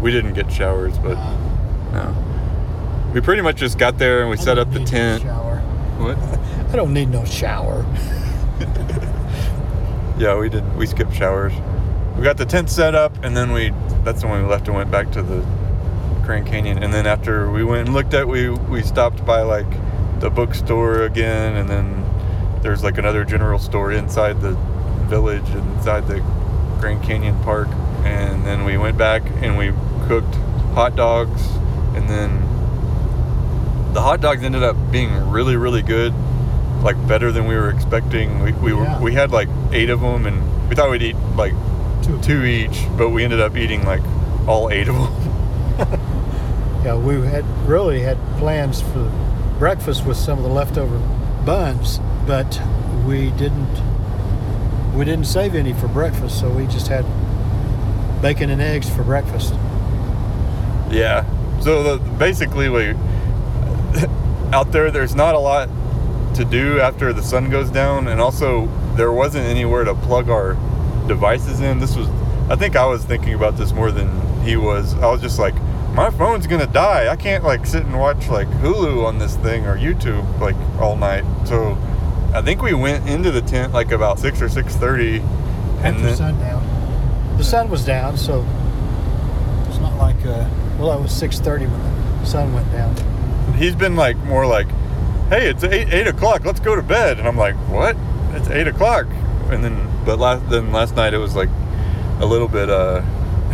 We 0.00 0.12
didn't 0.12 0.34
get 0.34 0.50
showers, 0.52 0.96
but 0.98 1.16
uh-huh. 1.16 2.12
no. 2.12 3.12
We 3.12 3.20
pretty 3.20 3.42
much 3.42 3.56
just 3.56 3.78
got 3.78 3.98
there 3.98 4.20
and 4.20 4.30
we 4.30 4.36
I 4.36 4.40
set 4.40 4.58
up 4.58 4.72
the 4.72 4.80
no 4.80 4.84
tent. 4.84 5.22
shower. 5.22 5.56
What? 5.98 6.18
I 6.72 6.76
don't 6.76 6.92
need 6.92 7.08
no 7.08 7.24
shower. 7.24 7.84
Yeah, 10.18 10.36
we 10.36 10.48
did. 10.48 10.76
We 10.76 10.84
skipped 10.86 11.14
showers. 11.14 11.52
We 12.18 12.24
got 12.24 12.36
the 12.36 12.44
tent 12.46 12.68
set 12.68 12.94
up, 12.96 13.16
and 13.24 13.36
then 13.36 13.52
we. 13.52 13.72
That's 14.02 14.24
when 14.24 14.42
we 14.42 14.48
left 14.48 14.66
and 14.66 14.76
went 14.76 14.90
back 14.90 15.12
to 15.12 15.22
the 15.22 15.44
Grand 16.24 16.46
Canyon. 16.46 16.82
And 16.82 16.92
then 16.92 17.06
after 17.06 17.48
we 17.50 17.62
went 17.62 17.86
and 17.86 17.94
looked 17.94 18.12
at, 18.12 18.26
we 18.26 18.50
we 18.50 18.82
stopped 18.82 19.24
by 19.24 19.42
like 19.42 19.68
the 20.18 20.28
bookstore 20.28 21.02
again, 21.04 21.54
and 21.56 21.68
then 21.68 22.04
there's 22.62 22.82
like 22.82 22.98
another 22.98 23.24
general 23.24 23.60
store 23.60 23.92
inside 23.92 24.40
the 24.40 24.52
village, 25.08 25.48
inside 25.50 26.08
the 26.08 26.18
Grand 26.80 27.02
Canyon 27.04 27.38
Park. 27.44 27.68
And 28.04 28.44
then 28.44 28.64
we 28.64 28.78
went 28.78 28.98
back 28.98 29.22
and 29.40 29.56
we 29.56 29.72
cooked 30.08 30.34
hot 30.74 30.96
dogs, 30.96 31.40
and 31.94 32.08
then 32.08 32.42
the 33.94 34.02
hot 34.02 34.20
dogs 34.20 34.42
ended 34.42 34.62
up 34.64 34.76
being 34.90 35.30
really 35.30 35.56
really 35.56 35.82
good 35.82 36.12
like 36.82 36.96
better 37.08 37.32
than 37.32 37.46
we 37.46 37.54
were 37.56 37.70
expecting 37.70 38.40
we, 38.42 38.52
we 38.52 38.72
Yeah. 38.72 38.98
were 38.98 39.04
we 39.04 39.12
had 39.14 39.30
like 39.32 39.48
eight 39.72 39.88
of 39.90 40.00
them 40.00 40.26
and 40.26 40.68
we 40.68 40.76
thought 40.76 40.90
we'd 40.90 41.02
eat 41.02 41.16
like 41.36 41.54
Two. 42.08 42.20
two 42.22 42.44
each 42.44 42.86
but 42.96 43.10
we 43.10 43.22
ended 43.22 43.40
up 43.40 43.56
eating 43.56 43.84
like 43.84 44.02
all 44.48 44.70
eight 44.70 44.88
of 44.88 44.94
them 44.96 45.98
Yeah, 46.84 46.96
we 46.96 47.20
had 47.26 47.44
really 47.68 48.00
had 48.00 48.16
plans 48.38 48.80
for 48.80 49.12
breakfast 49.58 50.06
with 50.06 50.16
some 50.16 50.38
of 50.38 50.44
the 50.44 50.50
leftover 50.50 50.96
buns, 51.44 51.98
but 52.26 52.62
we 53.04 53.30
didn't 53.32 53.82
we 54.94 55.04
didn't 55.04 55.26
save 55.26 55.54
any 55.54 55.72
for 55.74 55.88
breakfast, 55.88 56.38
so 56.40 56.48
we 56.48 56.66
just 56.68 56.86
had 56.88 57.04
bacon 58.22 58.48
and 58.50 58.62
eggs 58.62 58.88
for 58.88 59.02
breakfast. 59.02 59.52
yeah 60.90 61.24
so 61.60 61.98
the, 61.98 62.10
basically 62.12 62.68
we 62.68 62.90
out 64.52 64.70
there 64.72 64.90
there's 64.90 65.14
not 65.14 65.34
a 65.34 65.38
lot 65.38 65.68
to 66.34 66.44
do 66.44 66.80
after 66.80 67.12
the 67.12 67.22
sun 67.22 67.50
goes 67.50 67.70
down 67.70 68.08
and 68.08 68.20
also 68.20 68.66
there 68.96 69.12
wasn't 69.12 69.44
anywhere 69.44 69.84
to 69.84 69.94
plug 69.94 70.30
our 70.30 70.54
devices 71.08 71.60
in 71.60 71.80
this 71.80 71.96
was 71.96 72.08
i 72.50 72.54
think 72.56 72.76
i 72.76 72.84
was 72.86 73.04
thinking 73.04 73.34
about 73.34 73.56
this 73.56 73.72
more 73.72 73.90
than 73.90 74.08
he 74.42 74.56
was 74.56 74.94
i 74.96 75.06
was 75.10 75.20
just 75.20 75.38
like 75.38 75.54
my 75.94 76.10
phone's 76.10 76.46
gonna 76.46 76.66
die 76.66 77.08
i 77.08 77.16
can't 77.16 77.42
like 77.44 77.66
sit 77.66 77.84
and 77.84 77.98
watch 77.98 78.28
like 78.28 78.46
hulu 78.62 79.04
on 79.04 79.18
this 79.18 79.36
thing 79.38 79.66
or 79.66 79.76
youtube 79.76 80.24
like 80.40 80.56
all 80.80 80.96
night 80.96 81.24
so 81.46 81.76
i 82.34 82.42
think 82.42 82.62
we 82.62 82.74
went 82.74 83.08
into 83.08 83.30
the 83.30 83.42
tent 83.42 83.72
like 83.72 83.90
about 83.90 84.18
6 84.18 84.40
or 84.42 84.48
6.30 84.48 85.20
and 85.78 85.86
After 85.96 86.02
then 86.02 86.16
sundown, 86.16 87.38
the 87.38 87.44
sun 87.44 87.70
was 87.70 87.84
down, 87.84 88.16
so 88.16 88.44
it's 89.68 89.78
not 89.78 89.96
like 89.96 90.16
uh, 90.26 90.48
well, 90.78 90.98
it 90.98 91.00
was 91.02 91.12
six 91.16 91.38
thirty 91.38 91.66
when 91.66 92.20
the 92.20 92.26
sun 92.26 92.52
went 92.52 92.68
down. 92.72 92.96
he's 93.56 93.76
been 93.76 93.94
like 93.94 94.16
more 94.24 94.44
like, 94.44 94.66
"Hey, 95.28 95.48
it's 95.48 95.62
eight 95.62 95.86
eight 95.92 96.08
o'clock. 96.08 96.44
Let's 96.44 96.58
go 96.58 96.74
to 96.74 96.82
bed." 96.82 97.20
And 97.20 97.28
I'm 97.28 97.36
like, 97.36 97.54
"What? 97.70 97.96
It's 98.32 98.48
eight 98.48 98.66
o'clock." 98.66 99.06
And 99.52 99.62
then, 99.62 99.76
but 100.08 100.18
last 100.18 100.48
then 100.48 100.72
last 100.72 100.96
night 100.96 101.12
it 101.12 101.18
was 101.18 101.36
like 101.36 101.50
a 102.20 102.24
little 102.24 102.48
bit. 102.48 102.70
uh 102.70 103.02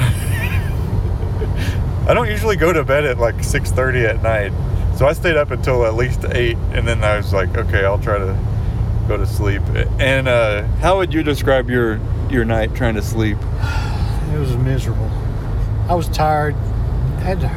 I 2.08 2.14
don't 2.14 2.28
usually 2.28 2.54
go 2.54 2.72
to 2.72 2.84
bed 2.84 3.04
at 3.04 3.18
like 3.18 3.42
six 3.42 3.72
thirty 3.72 4.06
at 4.06 4.22
night, 4.22 4.52
so 4.96 5.04
I 5.04 5.14
stayed 5.14 5.36
up 5.36 5.50
until 5.50 5.84
at 5.84 5.94
least 5.94 6.24
eight, 6.30 6.56
and 6.70 6.86
then 6.86 7.02
I 7.02 7.16
was 7.16 7.32
like, 7.32 7.56
"Okay, 7.56 7.84
I'll 7.84 7.98
try 7.98 8.18
to 8.18 8.38
go 9.08 9.16
to 9.16 9.26
sleep." 9.26 9.62
And 9.98 10.28
uh 10.28 10.62
how 10.78 10.96
would 10.98 11.12
you 11.12 11.24
describe 11.24 11.68
your 11.68 11.98
your 12.30 12.44
night 12.44 12.72
trying 12.76 12.94
to 12.94 13.02
sleep? 13.02 13.36
It 14.32 14.38
was 14.38 14.56
miserable. 14.56 15.10
I 15.88 15.96
was 15.96 16.06
tired. 16.08 16.54
Had 17.24 17.50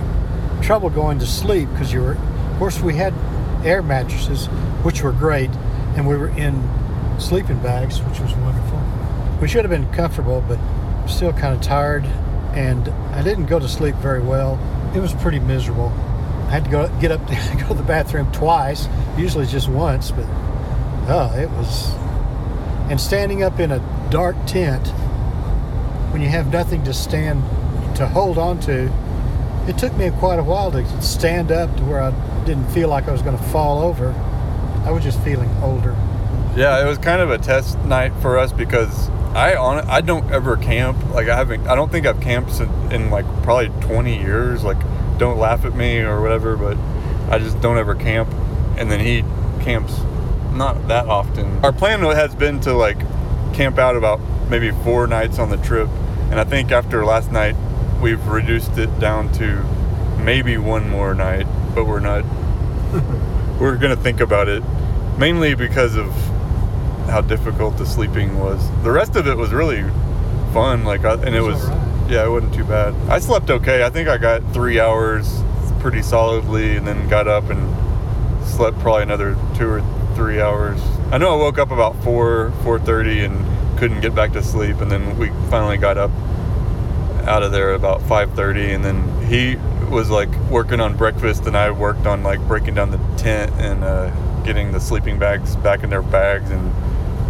trouble 0.63 0.89
going 0.89 1.19
to 1.19 1.27
sleep 1.27 1.69
because 1.69 1.93
you 1.93 2.01
were. 2.01 2.13
Of 2.13 2.57
course, 2.57 2.79
we 2.79 2.95
had 2.95 3.13
air 3.63 3.83
mattresses, 3.83 4.47
which 4.81 5.03
were 5.03 5.11
great, 5.11 5.51
and 5.95 6.07
we 6.07 6.17
were 6.17 6.29
in 6.29 6.67
sleeping 7.17 7.59
bags, 7.59 8.01
which 8.01 8.19
was 8.19 8.33
wonderful. 8.35 8.81
We 9.41 9.47
should 9.47 9.65
have 9.65 9.71
been 9.71 9.91
comfortable, 9.93 10.43
but 10.47 10.59
still 11.07 11.33
kind 11.33 11.55
of 11.55 11.61
tired, 11.61 12.05
and 12.53 12.89
I 13.13 13.21
didn't 13.23 13.45
go 13.45 13.59
to 13.59 13.67
sleep 13.67 13.95
very 13.95 14.21
well. 14.21 14.59
It 14.95 14.99
was 14.99 15.13
pretty 15.13 15.39
miserable. 15.39 15.89
I 16.47 16.51
had 16.51 16.65
to 16.65 16.69
go 16.69 16.99
get 16.99 17.11
up 17.11 17.25
to 17.27 17.57
go 17.59 17.67
to 17.69 17.73
the 17.73 17.83
bathroom 17.83 18.31
twice, 18.31 18.87
usually 19.17 19.45
just 19.45 19.67
once, 19.67 20.11
but 20.11 20.25
oh, 21.07 21.33
it 21.37 21.49
was. 21.51 21.93
And 22.89 22.99
standing 22.99 23.43
up 23.43 23.59
in 23.59 23.71
a 23.71 24.07
dark 24.09 24.35
tent 24.45 24.87
when 26.11 26.21
you 26.21 26.29
have 26.29 26.51
nothing 26.51 26.83
to 26.85 26.93
stand 26.93 27.43
to 27.97 28.07
hold 28.07 28.37
on 28.37 28.59
to, 28.61 28.91
it 29.67 29.77
took 29.77 29.93
me 29.95 30.09
quite 30.11 30.39
a 30.39 30.43
while 30.43 30.71
to 30.71 31.01
stand 31.01 31.51
up 31.51 31.75
to 31.77 31.83
where 31.83 32.01
I 32.01 32.11
didn't 32.45 32.69
feel 32.69 32.87
like 32.87 33.07
I 33.09 33.11
was 33.11 33.21
going 33.21 33.37
to 33.37 33.43
fall 33.45 33.83
over. 33.83 34.13
I 34.85 34.91
was 34.91 35.03
just 35.03 35.19
feeling 35.21 35.49
older. 35.61 35.95
Yeah, 36.57 36.83
it 36.83 36.87
was 36.89 36.97
kind 36.97 37.21
of 37.21 37.29
a 37.29 37.37
test 37.37 37.77
night 37.85 38.11
for 38.19 38.39
us 38.39 38.51
because 38.51 39.09
I 39.35 39.55
on 39.55 39.87
I 39.87 40.01
don't 40.01 40.31
ever 40.31 40.57
camp. 40.57 40.97
Like 41.11 41.29
I 41.29 41.35
haven't. 41.35 41.67
I 41.67 41.75
don't 41.75 41.91
think 41.91 42.07
I've 42.07 42.19
camped 42.19 42.59
in, 42.59 42.91
in 42.91 43.11
like 43.11 43.25
probably 43.43 43.69
20 43.85 44.19
years. 44.19 44.63
Like, 44.63 44.79
don't 45.19 45.37
laugh 45.37 45.65
at 45.65 45.75
me 45.75 45.99
or 45.99 46.19
whatever, 46.19 46.57
but 46.57 46.75
I 47.29 47.37
just 47.37 47.61
don't 47.61 47.77
ever 47.77 47.93
camp. 47.93 48.33
And 48.75 48.89
then 48.89 48.99
he 48.99 49.21
camps 49.63 49.99
not 50.53 50.87
that 50.87 51.05
often. 51.05 51.63
Our 51.63 51.71
plan 51.71 51.99
has 51.99 52.33
been 52.33 52.59
to 52.61 52.73
like 52.73 52.97
camp 53.53 53.77
out 53.77 53.95
about 53.95 54.19
maybe 54.49 54.71
four 54.83 55.05
nights 55.05 55.37
on 55.37 55.51
the 55.51 55.57
trip, 55.57 55.89
and 56.31 56.39
I 56.39 56.43
think 56.43 56.71
after 56.71 57.05
last 57.05 57.31
night 57.31 57.55
we've 58.01 58.25
reduced 58.25 58.79
it 58.79 58.99
down 58.99 59.31
to 59.33 59.63
maybe 60.23 60.57
one 60.57 60.89
more 60.89 61.13
night, 61.13 61.45
but 61.75 61.85
we're 61.85 61.99
not. 61.99 62.25
we're 63.59 63.77
gonna 63.77 63.95
think 63.95 64.21
about 64.21 64.47
it 64.47 64.63
mainly 65.17 65.55
because 65.55 65.95
of 65.95 66.13
how 67.07 67.21
difficult 67.21 67.77
the 67.77 67.85
sleeping 67.85 68.37
was. 68.39 68.59
The 68.83 68.91
rest 68.91 69.15
of 69.15 69.27
it 69.27 69.35
was 69.35 69.51
really 69.51 69.83
fun. 70.53 70.83
Like, 70.83 71.05
I, 71.05 71.13
and 71.13 71.35
it 71.35 71.41
was, 71.41 71.63
alright. 71.63 72.11
yeah, 72.11 72.25
it 72.25 72.29
wasn't 72.29 72.53
too 72.53 72.65
bad. 72.65 72.93
I 73.09 73.19
slept 73.19 73.49
okay. 73.49 73.83
I 73.83 73.89
think 73.89 74.07
I 74.07 74.17
got 74.17 74.41
three 74.53 74.79
hours 74.79 75.41
pretty 75.79 76.01
solidly, 76.01 76.75
and 76.77 76.85
then 76.87 77.07
got 77.07 77.27
up 77.27 77.49
and 77.49 78.47
slept 78.47 78.79
probably 78.79 79.03
another 79.03 79.35
two 79.55 79.67
or 79.67 79.81
three 80.15 80.41
hours. 80.41 80.81
I 81.11 81.17
know 81.17 81.33
I 81.33 81.37
woke 81.37 81.57
up 81.57 81.71
about 81.71 81.95
four, 82.03 82.51
four 82.63 82.79
thirty, 82.79 83.23
and 83.23 83.37
couldn't 83.77 84.01
get 84.01 84.15
back 84.15 84.33
to 84.33 84.43
sleep, 84.43 84.81
and 84.81 84.91
then 84.91 85.17
we 85.17 85.29
finally 85.49 85.77
got 85.77 85.97
up 85.97 86.11
out 87.27 87.43
of 87.43 87.51
there 87.51 87.73
about 87.73 88.01
5:30 88.03 88.73
and 88.75 88.85
then 88.85 89.25
he 89.27 89.57
was 89.91 90.09
like 90.09 90.33
working 90.49 90.79
on 90.79 90.95
breakfast 90.95 91.45
and 91.45 91.57
I 91.57 91.71
worked 91.71 92.07
on 92.07 92.23
like 92.23 92.39
breaking 92.47 92.75
down 92.75 92.89
the 92.89 92.99
tent 93.17 93.51
and 93.57 93.83
uh, 93.83 94.09
getting 94.43 94.71
the 94.71 94.79
sleeping 94.79 95.19
bags 95.19 95.55
back 95.57 95.83
in 95.83 95.89
their 95.89 96.01
bags 96.01 96.49
and 96.49 96.73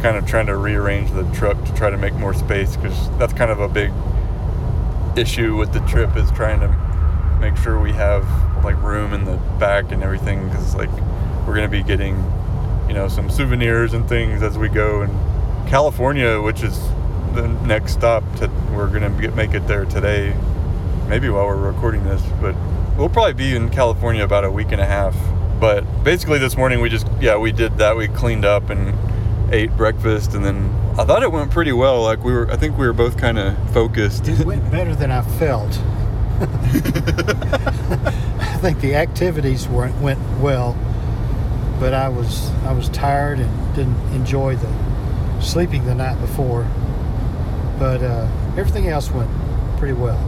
kind 0.01 0.17
of 0.17 0.25
trying 0.25 0.45
to 0.45 0.55
rearrange 0.55 1.12
the 1.12 1.23
truck 1.33 1.62
to 1.65 1.73
try 1.75 1.89
to 1.89 1.97
make 1.97 2.13
more 2.13 2.33
space 2.33 2.75
because 2.75 3.10
that's 3.17 3.33
kind 3.33 3.51
of 3.51 3.60
a 3.60 3.67
big 3.67 3.91
issue 5.17 5.55
with 5.55 5.73
the 5.73 5.79
trip 5.81 6.15
is 6.15 6.29
trying 6.31 6.60
to 6.60 6.67
make 7.39 7.55
sure 7.57 7.79
we 7.79 7.91
have 7.91 8.23
like 8.63 8.81
room 8.81 9.13
in 9.13 9.25
the 9.25 9.38
back 9.60 9.91
and 9.91 10.03
everything 10.03 10.47
because 10.47 10.75
like 10.75 10.91
we're 11.45 11.55
gonna 11.55 11.67
be 11.67 11.83
getting 11.83 12.15
you 12.88 12.93
know 12.93 13.07
some 13.07 13.29
souvenirs 13.29 13.93
and 13.93 14.07
things 14.07 14.43
as 14.43 14.57
we 14.57 14.69
go. 14.69 15.01
And 15.01 15.69
California 15.69 16.41
which 16.41 16.63
is 16.63 16.79
the 17.33 17.47
next 17.65 17.93
stop 17.93 18.23
to 18.38 18.49
we're 18.71 18.89
gonna 18.89 19.10
get, 19.21 19.36
make 19.36 19.53
it 19.53 19.67
there 19.67 19.86
today 19.86 20.36
maybe 21.07 21.29
while 21.29 21.45
we're 21.45 21.71
recording 21.71 22.03
this 22.03 22.21
but 22.41 22.55
we'll 22.97 23.10
probably 23.10 23.33
be 23.33 23.55
in 23.55 23.69
California 23.69 24.23
about 24.23 24.43
a 24.43 24.51
week 24.51 24.71
and 24.71 24.81
a 24.81 24.86
half. 24.86 25.15
But 25.60 25.81
basically 26.03 26.38
this 26.38 26.55
morning 26.55 26.81
we 26.81 26.89
just 26.89 27.07
yeah 27.19 27.38
we 27.38 27.51
did 27.51 27.77
that. 27.79 27.97
We 27.97 28.07
cleaned 28.07 28.45
up 28.45 28.69
and 28.69 28.93
ate 29.51 29.75
breakfast 29.77 30.33
and 30.33 30.43
then 30.43 30.73
I 30.97 31.05
thought 31.05 31.21
it 31.21 31.31
went 31.31 31.51
pretty 31.51 31.73
well. 31.73 32.01
Like 32.01 32.23
we 32.23 32.33
were, 32.33 32.51
I 32.51 32.57
think 32.57 32.77
we 32.77 32.88
were 32.88 32.93
both 32.93 33.17
kind 33.17 33.38
of 33.38 33.55
focused. 33.71 34.27
It 34.27 34.45
went 34.45 34.69
better 34.71 34.95
than 34.95 35.12
I 35.12 35.21
felt. 35.21 35.79
I 38.39 38.57
think 38.62 38.81
the 38.81 38.95
activities 38.95 39.67
went 39.67 39.95
went 40.01 40.19
well, 40.39 40.75
but 41.79 41.93
I 41.93 42.10
was 42.10 42.49
I 42.65 42.73
was 42.73 42.89
tired 42.89 43.39
and 43.39 43.75
didn't 43.75 43.99
enjoy 44.13 44.55
the 44.55 45.41
sleeping 45.41 45.86
the 45.86 45.95
night 45.95 46.19
before. 46.19 46.67
But 47.77 48.01
uh, 48.01 48.27
everything 48.57 48.88
else 48.88 49.12
went 49.12 49.29
pretty 49.77 49.93
well. 49.93 50.19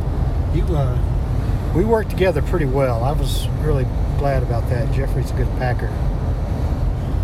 You, 0.53 0.63
uh, 0.65 0.97
we 1.75 1.84
worked 1.84 2.12
together 2.12 2.41
pretty 2.41 2.65
well. 2.65 3.03
I 3.03 3.12
was 3.12 3.47
really 3.62 3.86
glad 4.17 4.43
about 4.43 4.69
that. 4.69 4.91
Jeffrey's 4.93 5.32
a 5.32 5.34
good 5.34 5.49
packer. 5.58 5.89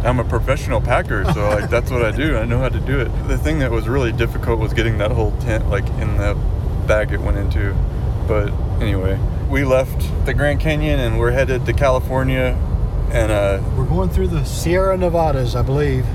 I'm 0.06 0.20
a 0.20 0.24
professional 0.24 0.82
packer, 0.82 1.26
so 1.34 1.50
like 1.50 1.70
that's 1.76 1.92
what 1.92 2.04
I 2.04 2.12
do. 2.12 2.38
I 2.38 2.46
know 2.46 2.60
how 2.60 2.70
to 2.70 2.80
do 2.80 3.00
it. 3.00 3.10
The 3.28 3.38
thing 3.38 3.60
that 3.60 3.72
was 3.72 3.88
really 3.88 4.12
difficult 4.12 4.60
was 4.60 4.74
getting 4.74 4.98
that 5.00 5.12
whole 5.12 5.32
tent 5.40 5.70
like 5.70 5.88
in 6.00 6.18
the 6.18 6.36
bag 6.88 7.12
it 7.12 7.20
went 7.20 7.38
into. 7.38 7.74
But 8.28 8.52
anyway, 8.82 9.20
we 9.50 9.64
left 9.64 10.00
the 10.26 10.34
Grand 10.34 10.60
Canyon 10.60 11.00
and 11.00 11.20
we're 11.20 11.32
headed 11.32 11.66
to 11.66 11.74
California. 11.74 12.58
And 13.12 13.32
uh, 13.32 13.62
We're 13.78 13.86
going 13.86 14.10
through 14.10 14.30
the 14.30 14.44
Sierra 14.44 14.98
Nevadas, 14.98 15.56
I 15.56 15.62
believe. 15.62 16.06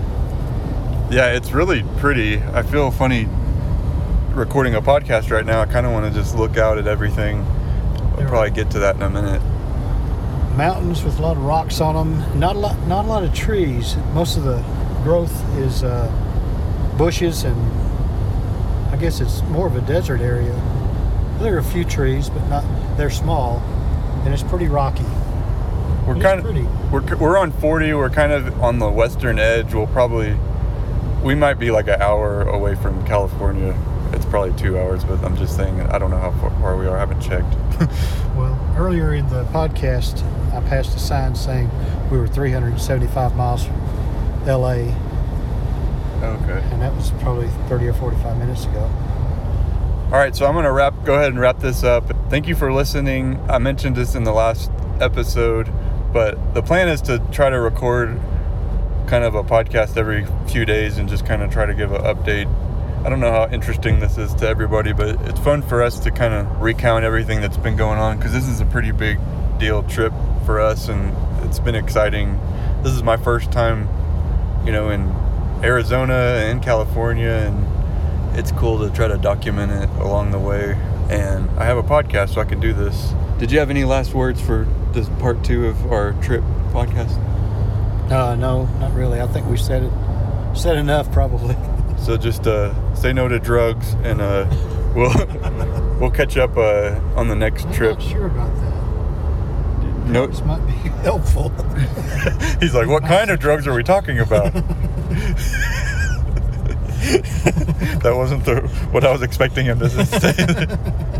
yeah, 1.10 1.32
it's 1.32 1.52
really 1.52 1.82
pretty. 1.98 2.38
I 2.38 2.62
feel 2.62 2.90
funny 2.90 3.28
recording 4.32 4.74
a 4.74 4.82
podcast 4.82 5.30
right 5.30 5.46
now. 5.46 5.60
I 5.60 5.66
kind 5.66 5.86
of 5.86 5.92
want 5.92 6.12
to 6.12 6.18
just 6.18 6.36
look 6.36 6.56
out 6.56 6.78
at 6.78 6.86
everything. 6.86 7.44
I'll 8.18 8.26
probably 8.28 8.50
get 8.50 8.70
to 8.72 8.80
that 8.80 8.96
in 8.96 9.02
a 9.02 9.10
minute. 9.10 9.40
Mountains 10.56 11.02
with 11.02 11.18
a 11.18 11.22
lot 11.22 11.36
of 11.36 11.44
rocks 11.44 11.80
on 11.80 11.94
them. 11.94 12.38
Not 12.38 12.56
a 12.56 12.58
lot, 12.58 12.78
not 12.86 13.04
a 13.04 13.08
lot 13.08 13.24
of 13.24 13.34
trees. 13.34 13.96
Most 14.12 14.36
of 14.36 14.44
the 14.44 14.62
growth 15.02 15.32
is 15.58 15.82
uh, 15.82 16.10
bushes, 16.98 17.44
and 17.44 17.56
I 18.92 18.96
guess 18.96 19.20
it's 19.20 19.42
more 19.44 19.66
of 19.66 19.76
a 19.76 19.80
desert 19.82 20.20
area. 20.20 20.54
There 21.38 21.54
are 21.54 21.58
a 21.58 21.64
few 21.64 21.84
trees, 21.84 22.28
but 22.28 22.46
not. 22.48 22.64
They're 22.96 23.10
small, 23.10 23.58
and 24.24 24.34
it's 24.34 24.42
pretty 24.42 24.68
rocky. 24.68 25.06
We're 26.06 26.20
kind 26.20 26.40
of 26.40 26.44
pretty. 26.44 26.66
we're 26.90 27.16
we're 27.16 27.38
on 27.38 27.52
40. 27.52 27.94
We're 27.94 28.10
kind 28.10 28.32
of 28.32 28.60
on 28.62 28.78
the 28.78 28.90
western 28.90 29.38
edge. 29.38 29.72
We'll 29.72 29.86
probably 29.86 30.36
we 31.22 31.34
might 31.34 31.54
be 31.54 31.70
like 31.70 31.88
an 31.88 32.00
hour 32.00 32.42
away 32.42 32.74
from 32.74 33.04
California. 33.06 33.78
It's 34.12 34.24
probably 34.24 34.52
two 34.58 34.78
hours, 34.78 35.04
but 35.04 35.22
I'm 35.24 35.36
just 35.36 35.56
saying 35.56 35.80
I 35.80 35.98
don't 35.98 36.10
know 36.10 36.18
how 36.18 36.32
far, 36.32 36.50
far 36.60 36.76
we 36.76 36.86
are. 36.86 36.96
I 36.96 37.00
haven't 37.00 37.20
checked. 37.20 37.56
Earlier 38.80 39.12
in 39.12 39.28
the 39.28 39.44
podcast, 39.44 40.24
I 40.54 40.66
passed 40.66 40.96
a 40.96 40.98
sign 40.98 41.34
saying 41.34 41.70
we 42.10 42.16
were 42.16 42.26
375 42.26 43.36
miles 43.36 43.66
from 43.66 43.76
L.A., 44.46 44.94
okay. 46.22 46.66
and 46.72 46.80
that 46.80 46.96
was 46.96 47.10
probably 47.20 47.48
30 47.68 47.88
or 47.88 47.92
45 47.92 48.38
minutes 48.38 48.64
ago. 48.64 48.90
All 50.06 50.18
right, 50.18 50.34
so 50.34 50.46
I'm 50.46 50.54
gonna 50.54 50.72
wrap. 50.72 50.94
Go 51.04 51.16
ahead 51.16 51.28
and 51.28 51.38
wrap 51.38 51.58
this 51.60 51.84
up. 51.84 52.10
Thank 52.30 52.48
you 52.48 52.56
for 52.56 52.72
listening. 52.72 53.38
I 53.50 53.58
mentioned 53.58 53.96
this 53.96 54.14
in 54.14 54.24
the 54.24 54.32
last 54.32 54.70
episode, 54.98 55.70
but 56.10 56.54
the 56.54 56.62
plan 56.62 56.88
is 56.88 57.02
to 57.02 57.18
try 57.30 57.50
to 57.50 57.60
record 57.60 58.18
kind 59.06 59.24
of 59.24 59.34
a 59.34 59.44
podcast 59.44 59.98
every 59.98 60.26
few 60.48 60.64
days 60.64 60.96
and 60.96 61.06
just 61.06 61.26
kind 61.26 61.42
of 61.42 61.52
try 61.52 61.66
to 61.66 61.74
give 61.74 61.92
an 61.92 62.00
update. 62.00 62.50
I 63.02 63.08
don't 63.08 63.20
know 63.20 63.32
how 63.32 63.48
interesting 63.48 63.98
this 63.98 64.18
is 64.18 64.34
to 64.34 64.46
everybody, 64.46 64.92
but 64.92 65.18
it's 65.22 65.40
fun 65.40 65.62
for 65.62 65.82
us 65.82 66.00
to 66.00 66.10
kind 66.10 66.34
of 66.34 66.60
recount 66.60 67.02
everything 67.02 67.40
that's 67.40 67.56
been 67.56 67.74
going 67.74 67.98
on 67.98 68.18
because 68.18 68.34
this 68.34 68.46
is 68.46 68.60
a 68.60 68.66
pretty 68.66 68.92
big 68.92 69.18
deal 69.58 69.82
trip 69.84 70.12
for 70.44 70.60
us, 70.60 70.88
and 70.88 71.16
it's 71.46 71.58
been 71.58 71.74
exciting. 71.74 72.38
This 72.82 72.92
is 72.92 73.02
my 73.02 73.16
first 73.16 73.50
time, 73.50 73.88
you 74.66 74.72
know, 74.72 74.90
in 74.90 75.08
Arizona 75.64 76.42
and 76.44 76.62
California, 76.62 77.30
and 77.30 78.38
it's 78.38 78.52
cool 78.52 78.86
to 78.86 78.94
try 78.94 79.08
to 79.08 79.16
document 79.16 79.72
it 79.72 79.88
along 79.98 80.32
the 80.32 80.38
way. 80.38 80.72
And 81.08 81.48
I 81.58 81.64
have 81.64 81.78
a 81.78 81.82
podcast, 81.82 82.34
so 82.34 82.42
I 82.42 82.44
can 82.44 82.60
do 82.60 82.74
this. 82.74 83.14
Did 83.38 83.50
you 83.50 83.60
have 83.60 83.70
any 83.70 83.84
last 83.84 84.12
words 84.12 84.42
for 84.42 84.68
this 84.92 85.08
part 85.20 85.42
two 85.42 85.68
of 85.68 85.90
our 85.90 86.12
trip 86.20 86.44
podcast? 86.72 87.16
Uh, 88.10 88.36
no, 88.36 88.66
not 88.78 88.92
really. 88.92 89.22
I 89.22 89.26
think 89.26 89.46
we 89.46 89.56
said 89.56 89.84
it. 89.84 89.92
Said 90.54 90.76
enough, 90.76 91.10
probably. 91.10 91.56
So 92.00 92.16
just 92.16 92.46
uh, 92.46 92.94
say 92.94 93.12
no 93.12 93.28
to 93.28 93.38
drugs, 93.38 93.94
and 94.02 94.20
uh, 94.20 94.46
we'll 94.96 95.12
we'll 96.00 96.10
catch 96.10 96.36
up 96.36 96.56
uh, 96.56 96.98
on 97.14 97.28
the 97.28 97.36
next 97.36 97.66
I'm 97.66 97.72
trip. 97.72 97.98
not 97.98 98.08
sure 98.08 98.26
about 98.26 98.54
that. 98.56 100.30
This 100.30 100.42
might 100.42 100.66
be 100.66 100.72
helpful. 101.02 101.50
he's 102.60 102.74
like, 102.74 102.88
what 102.88 103.04
kind 103.04 103.30
of 103.30 103.38
drugs 103.38 103.66
are 103.66 103.74
we 103.74 103.82
talking 103.84 104.18
about? 104.18 104.52
that 108.02 108.12
wasn't 108.14 108.44
the 108.44 108.60
what 108.90 109.04
I 109.04 109.12
was 109.12 109.22
expecting 109.22 109.66
him 109.66 109.78
to 109.78 109.88
say. 109.88 110.32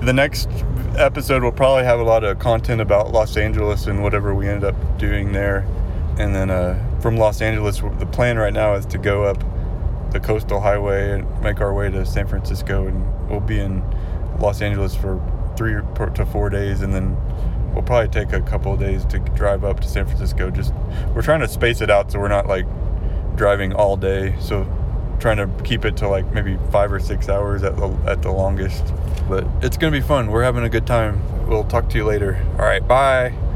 the 0.03 0.13
next 0.13 0.49
episode 0.97 1.43
will 1.43 1.53
probably 1.53 1.85
have 1.85 2.01
a 2.01 2.03
lot 2.03 2.25
of 2.25 2.39
content 2.39 2.81
about 2.81 3.13
Los 3.13 3.37
Angeles 3.37 3.87
and 3.87 4.03
whatever 4.03 4.35
we 4.35 4.49
ended 4.49 4.75
up 4.75 4.99
doing 4.99 5.33
there. 5.33 5.67
And 6.19 6.35
then 6.35 6.51
uh, 6.51 6.83
from 7.01 7.17
Los 7.17 7.41
Angeles, 7.41 7.81
the 7.99 8.07
plan 8.07 8.39
right 8.39 8.53
now 8.53 8.75
is 8.75 8.87
to 8.87 8.99
go 8.99 9.25
up 9.25 9.43
the 10.13 10.21
coastal 10.21 10.61
highway 10.61 11.13
and 11.13 11.43
make 11.43 11.61
our 11.61 11.73
way 11.73 11.91
to 11.91 12.05
San 12.05 12.27
Francisco, 12.27 12.87
and 12.87 13.29
we'll 13.29 13.41
be 13.41 13.61
in 13.61 13.83
Los 14.39 14.61
Angeles 14.63 14.95
for 14.95 15.21
three 15.57 15.75
to 16.15 16.27
four 16.27 16.51
days, 16.51 16.83
and 16.83 16.95
then 16.95 17.17
we'll 17.73 17.83
probably 17.83 18.09
take 18.09 18.33
a 18.33 18.41
couple 18.41 18.75
of 18.75 18.81
days 18.81 19.05
to 19.07 19.19
drive 19.19 19.65
up 19.65 19.81
to 19.81 19.89
San 19.89 20.07
Francisco. 20.07 20.51
Just 20.51 20.73
we're 21.15 21.23
trying 21.23 21.41
to 21.41 21.49
space 21.49 21.81
it 21.81 21.91
out 21.91 22.11
so 22.11 22.19
we're 22.19 22.29
not 22.29 22.47
like 22.47 22.67
driving 23.37 23.73
all 23.73 23.97
day. 23.97 24.35
So 24.41 24.67
trying 25.21 25.37
to 25.37 25.49
keep 25.63 25.85
it 25.85 25.97
to 25.99 26.09
like 26.09 26.33
maybe 26.33 26.59
five 26.71 26.93
or 26.93 27.01
six 27.01 27.29
hours 27.29 27.63
at 27.63 27.77
the 27.77 27.89
at 28.07 28.23
the 28.23 28.31
longest. 28.31 28.93
But 29.29 29.47
it's 29.63 29.77
gonna 29.77 29.93
be 29.93 30.01
fun. 30.01 30.31
We're 30.31 30.45
having 30.45 30.65
a 30.65 30.69
good 30.71 30.87
time. 30.87 31.21
We'll 31.47 31.65
talk 31.65 31.89
to 31.91 31.97
you 31.99 32.05
later. 32.05 32.45
All 32.53 32.65
right, 32.65 32.87
bye. 32.87 33.50